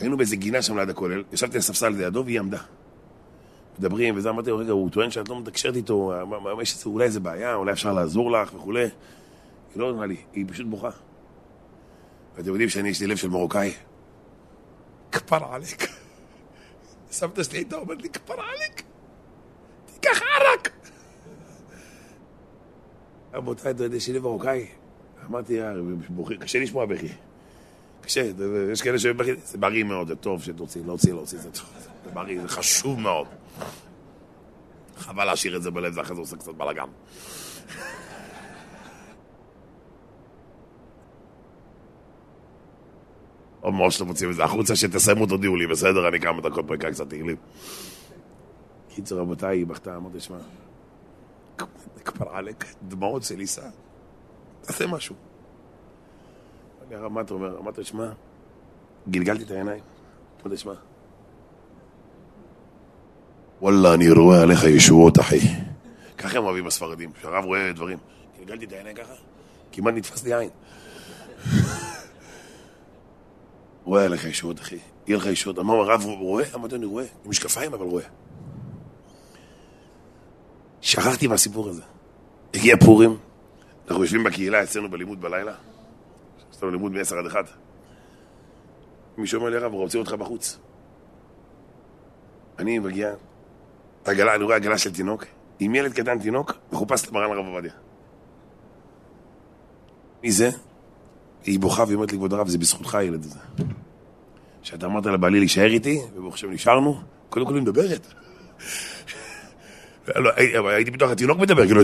[0.00, 2.58] היינו באיזה גינה שם ליד הכולל, ישבתי על הספסל לידו והיא עמדה.
[3.78, 6.12] מדברים, וזה אמרתי לו, רגע, הוא טוען שאת לא מתקשרת איתו,
[6.62, 8.80] יש אולי איזה בעיה, אולי אפשר לעזור לך וכולי.
[8.80, 8.90] היא
[9.76, 10.90] לא עונה לי, היא פשוט בוכה.
[12.36, 13.72] ואתם יודעים שאני, יש לי לב של מרוקאי.
[15.12, 15.88] כפר עליק.
[17.10, 18.82] סבתא שלי הייתה אומרת לי, כפר עליק,
[19.94, 20.70] תיקח ערק.
[23.34, 24.66] רבותיי, אתה יודע, יש לי לב מרוקאי.
[25.26, 25.58] אמרתי,
[26.40, 27.08] קשה לשמוע בכי.
[28.00, 28.30] קשה,
[28.72, 31.64] יש כאלה שבכי, זה בריא מאוד, זה טוב שתוציא, להוציא, להוציא, זה טוב.
[32.04, 33.26] זה בריא, זה חשוב מאוד.
[35.08, 36.88] חבל להשאיר את זה בלב, ואחרי זה עושה קצת בלאגן.
[43.62, 46.08] או מאוד שאתם מוצאים את זה החוצה, שתסיימו, תודיעו לי, בסדר?
[46.08, 47.36] אני כמה דקות פרקה קצת תהילים.
[48.88, 50.38] קיצור, רבותיי, היא בכתה, אמרתי, שמע,
[52.04, 53.68] כפר עלק, דמעות של עיסה,
[54.60, 55.14] תעשה משהו.
[56.86, 57.58] אני הרב, מה אתה אומר?
[57.58, 58.12] אמרתי, שמע,
[59.08, 59.82] גלגלתי את העיניים,
[60.42, 60.74] אמרתי, שמע,
[63.60, 65.38] וואלה, אני רואה עליך ישועות, אחי.
[66.18, 67.98] ככה הם אוהבים הספרדים, שהרב רואה דברים.
[68.38, 69.12] גלגלתי את העיניים ככה,
[69.72, 70.50] כמעט נתפס לי עין.
[73.84, 74.78] רואה עליך ישועות, אחי.
[75.06, 75.58] יהיה לך ישועות.
[75.58, 76.44] אמר הרב, הוא רואה?
[76.54, 77.04] אמרתי, אני רואה.
[77.24, 78.04] עם משקפיים, אבל רואה.
[80.80, 81.82] שכחתי מהסיפור הזה.
[82.54, 83.16] הגיע פורים,
[83.88, 85.54] אנחנו יושבים בקהילה אצלנו בלימוד בלילה.
[86.52, 87.38] יש לנו לימוד מ-10 עד 1.
[89.18, 90.58] מישהו אומר לי, הרב, הוא רוצה אותך בחוץ.
[92.58, 93.14] אני מגיע,
[94.08, 95.24] עגלה, אני רואה עגלה של תינוק,
[95.60, 97.72] עם ילד קטן תינוק, מחופש למרן הרב עובדיה.
[100.22, 100.50] מי זה?
[101.44, 103.38] היא בוכה והיא אומרת לי, כבוד הרב, זה בזכותך הילד הזה.
[104.62, 107.00] שאתה אמרת לבעלי להישאר איתי, וברוך השם נשארנו,
[107.30, 108.06] קודם כל היא מדברת.
[110.16, 110.30] לא,
[110.68, 111.82] הייתי בטוח, התינוק מדבר, כאילו,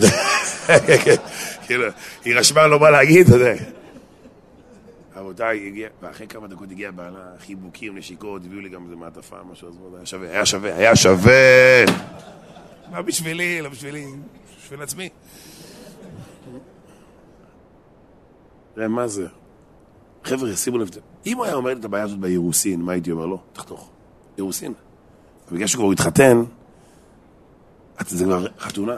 [1.66, 1.84] כאילו,
[2.24, 3.54] היא רשמה לו מה להגיד, אתה יודע.
[5.16, 9.68] רבותיי, הגיע, ואחרי כמה דקות הגיע בעלה, חיבוקים, נשיקות, הביאו לי גם איזה מעטפה, משהו,
[9.68, 11.84] אז היה שווה, היה שווה, היה שווה.
[12.92, 14.06] לא בשבילי, לא בשבילי,
[14.58, 15.08] בשביל עצמי.
[18.74, 19.26] תראה, מה זה?
[20.24, 20.90] חבר'ה, שימו לב,
[21.26, 23.38] אם הוא היה אומר לי את הבעיה הזאת באירוסין, מה הייתי אומר לו?
[23.52, 23.90] תחתוך.
[24.38, 24.72] אירוסין.
[25.52, 26.42] בגלל שכבר הוא התחתן,
[28.06, 28.96] זה כבר חתונה.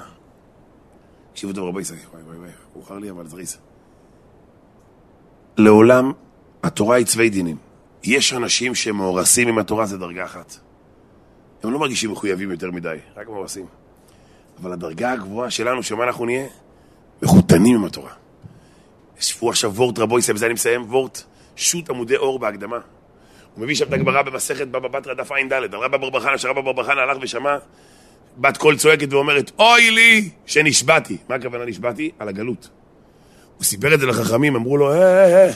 [1.32, 3.58] תקשיבו טוב רבי ישראל, וואי וואי וואי, מאוחר לי אבל זריז.
[5.58, 6.12] לעולם
[6.62, 7.56] התורה היא צווי דינים.
[8.04, 10.56] יש אנשים שמאורסים עם התורה, זה דרגה אחת.
[11.62, 13.66] הם לא מרגישים מחויבים יותר מדי, רק מאורסים.
[14.62, 16.46] אבל הדרגה הגבוהה שלנו, שמה אנחנו נהיה?
[17.22, 18.10] מחותנים עם התורה.
[19.18, 21.22] ישבו עכשיו וורט רבו ישראל, בזה אני מסיים, וורט
[21.56, 22.78] שו"ת עמודי אור בהקדמה.
[23.54, 26.72] הוא מביא שם את הגמרא במסכת בבא בתרא דף ע"ד, על רבא בר חנא, שרבא
[26.72, 27.56] בר חנא הלך ושמע,
[28.38, 31.16] בת קול צועקת ואומרת, אוי לי שנשבעתי.
[31.28, 32.10] מה הכוונה נשבעתי?
[32.18, 32.68] על הגלות.
[33.56, 35.52] הוא סיפר את זה לחכמים, אמרו לו, אה, אה, אה,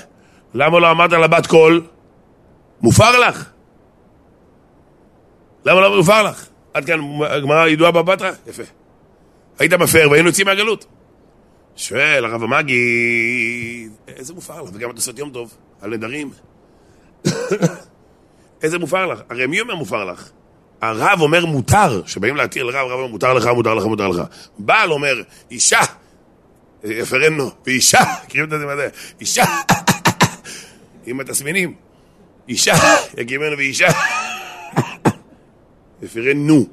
[0.54, 1.86] למה לא אמרת לבת קול?
[2.80, 3.50] מופר לך.
[5.64, 6.46] למה לא מופר לך?
[6.74, 8.30] עד כאן הגמרא ידועה בבטרה?
[8.46, 8.62] יפה.
[9.58, 10.86] היית מפר והיינו יוצאים מהגלות.
[11.76, 14.70] שואל הרב המגיד, איזה מופר לך?
[14.72, 16.30] וגם אתה עושה יום טוב, על נדרים.
[18.62, 19.20] איזה מופר לך?
[19.30, 20.30] הרי מי אומר מופר לך?
[20.80, 24.22] הרב אומר מותר, שבאים להתיר לרב, הרב אומר מותר לך, מותר לך, מותר לך.
[24.58, 25.80] בעל אומר, אישה,
[26.84, 28.88] יפרנו, ואישה, קריאים את זה,
[29.20, 29.44] אישה,
[31.06, 31.74] עם התסמינים,
[32.48, 32.74] אישה,
[33.18, 33.88] יגימנו ואישה,
[36.02, 36.66] יפרנו.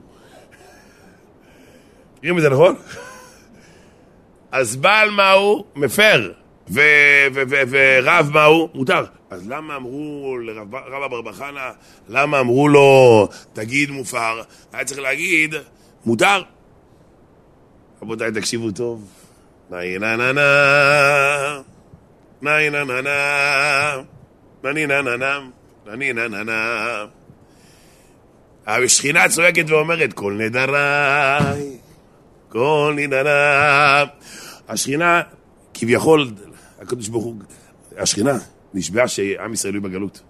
[2.19, 2.75] קריאים את זה נכון?
[4.51, 5.65] אז בעל מהו?
[5.75, 6.31] מפר.
[7.69, 8.69] ורב מהו?
[8.73, 9.05] מותר.
[9.29, 11.71] אז למה אמרו לרב אבר בחנה,
[12.09, 14.41] למה אמרו לו, תגיד מופר?
[14.73, 15.55] היה צריך להגיד,
[16.05, 16.41] מותר.
[18.01, 19.16] רבותיי, תקשיבו טוב.
[19.71, 21.61] נאי נה נה נה,
[22.41, 24.01] נאי נה נה נה,
[24.63, 25.39] נני נה נה נה,
[25.85, 27.05] נני נה נה נה.
[28.67, 31.77] השכינה צועקת ואומרת, כל נדריי,
[32.49, 34.05] כל נדריי.
[34.67, 35.21] השכינה,
[35.73, 36.31] כביכול,
[36.81, 37.35] הקדוש ברוך הוא,
[37.97, 38.37] השכינה,
[38.73, 40.21] נשבע שעם ישראל יהיו בגלות.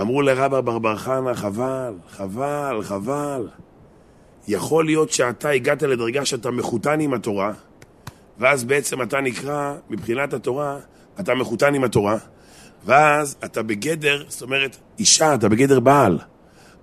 [0.00, 3.48] אמרו לרבא בר בר חנה, חבל, חבל, חבל.
[4.48, 7.52] יכול להיות שאתה הגעת לדרגה שאתה מחותן עם התורה,
[8.38, 10.76] ואז בעצם אתה נקרא, מבחינת התורה,
[11.20, 12.16] אתה מחותן עם התורה,
[12.84, 16.18] ואז אתה בגדר, זאת אומרת, אישה, אתה בגדר בעל.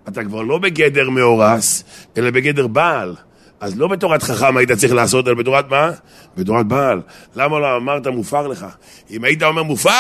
[0.07, 1.83] אתה כבר לא בגדר מאורס,
[2.17, 3.15] אלא בגדר בעל.
[3.59, 5.91] אז לא בתורת חכם היית צריך לעשות, אלא בתורת מה?
[6.37, 7.01] בתורת בעל.
[7.35, 8.65] למה לא אמרת מופר לך?
[9.11, 9.91] אם היית אומר מופר,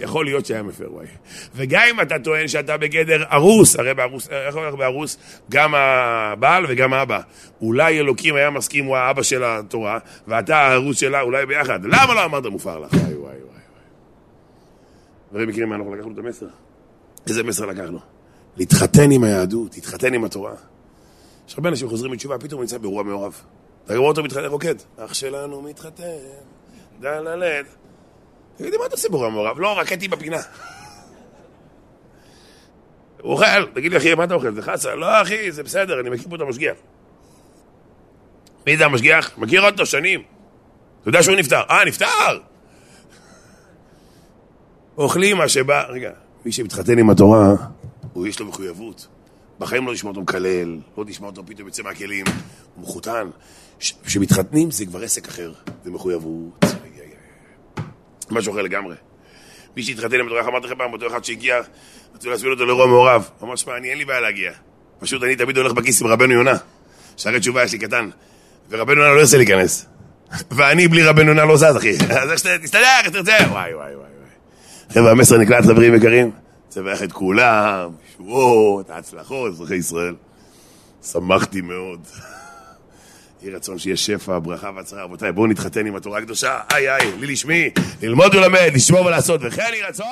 [0.00, 1.06] יכול להיות שהיה מפר, וואי.
[1.54, 5.18] וגם אם אתה טוען שאתה בגדר ארוס, הרי בארוס, איך אומר בארוס?
[5.50, 7.20] גם הבעל וגם האבא.
[7.60, 11.84] אולי אלוקים היה מסכים, הוא האבא של התורה, ואתה הארוס שלה, אולי ביחד.
[11.84, 12.92] למה לא אמרת מופר לך?
[12.92, 13.60] וואי וואי וואי.
[15.32, 16.46] דברים מכירים מה אנחנו לקחנו את המסר?
[17.26, 17.98] איזה מסר לקחנו?
[18.56, 20.52] להתחתן עם היהדות, להתחתן עם התורה.
[21.48, 23.42] יש הרבה אנשים חוזרים בתשובה, פתאום נמצא באירוע מעורב.
[23.84, 24.74] אתה רואה אותו מתחתן רוקד.
[24.96, 26.16] אח שלנו מתחתן,
[27.00, 27.66] דללד.
[28.56, 29.60] תגידי, מה אתה עושה באירוע מעורב?
[29.60, 30.40] לא, רקדתי בפינה.
[33.20, 34.54] הוא אוכל, תגיד לי, אחי, מה אתה אוכל?
[34.54, 34.94] זה חסה?
[34.94, 36.76] לא, אחי, זה בסדר, אני מכיר פה את המשגיח.
[38.66, 39.38] מי זה המשגיח?
[39.38, 40.22] מכיר אותו שנים.
[41.00, 41.62] אתה יודע שהוא נפטר.
[41.70, 42.40] אה, נפטר!
[44.98, 45.84] אוכלים מה שבא...
[45.88, 46.10] רגע,
[46.44, 47.48] מי שמתחתן עם התורה,
[48.12, 49.06] הוא יש לו מחויבות.
[49.58, 52.24] בחיים לא תשמע אותו מקלל, לא תשמע אותו פתאום יוצא מהכלים,
[52.74, 53.28] הוא מחותן.
[53.78, 55.52] כשמתחתנים זה כבר עסק אחר,
[55.84, 56.64] זה מחויבות.
[58.30, 58.94] משהו אחר לגמרי.
[59.76, 61.60] מי שהתחתן עם התורה, אמרתי לכם פעם, אותו אחד שהגיע,
[62.14, 63.28] רצו להסביר אותו לאירוע מעורב.
[63.38, 64.52] הוא אמר, שמע, אני אין לי בעיה להגיע.
[64.98, 66.56] פשוט אני תמיד הולך בכיס עם רבנו יונה.
[67.16, 68.08] שערי תשובה יש לי קטן.
[68.70, 69.86] ורבנו יונה לא ירצה להיכנס.
[70.56, 71.90] ואני בלי רבנו יונה לא זז, אחי.
[72.22, 73.36] אז איך שאתה תסתדר, איך תרצה.
[73.50, 74.08] וואי, וואי, וואי.
[74.94, 76.30] חבר'ה, המסר נקלט, חברים יקרים.
[76.74, 80.14] צווח את כולם, ישועות, הצלחות, אזרחי ישראל.
[81.02, 82.00] שמחתי מאוד.
[83.42, 85.02] יהי רצון שיהיה שפע, ברכה והצהרה.
[85.02, 86.60] רבותיי, בואו נתחתן עם התורה הקדושה.
[86.72, 87.70] איי איי, לי לשמי,
[88.02, 90.06] ללמוד ולמד, לשמור ולעשות, וכן יהי רצון.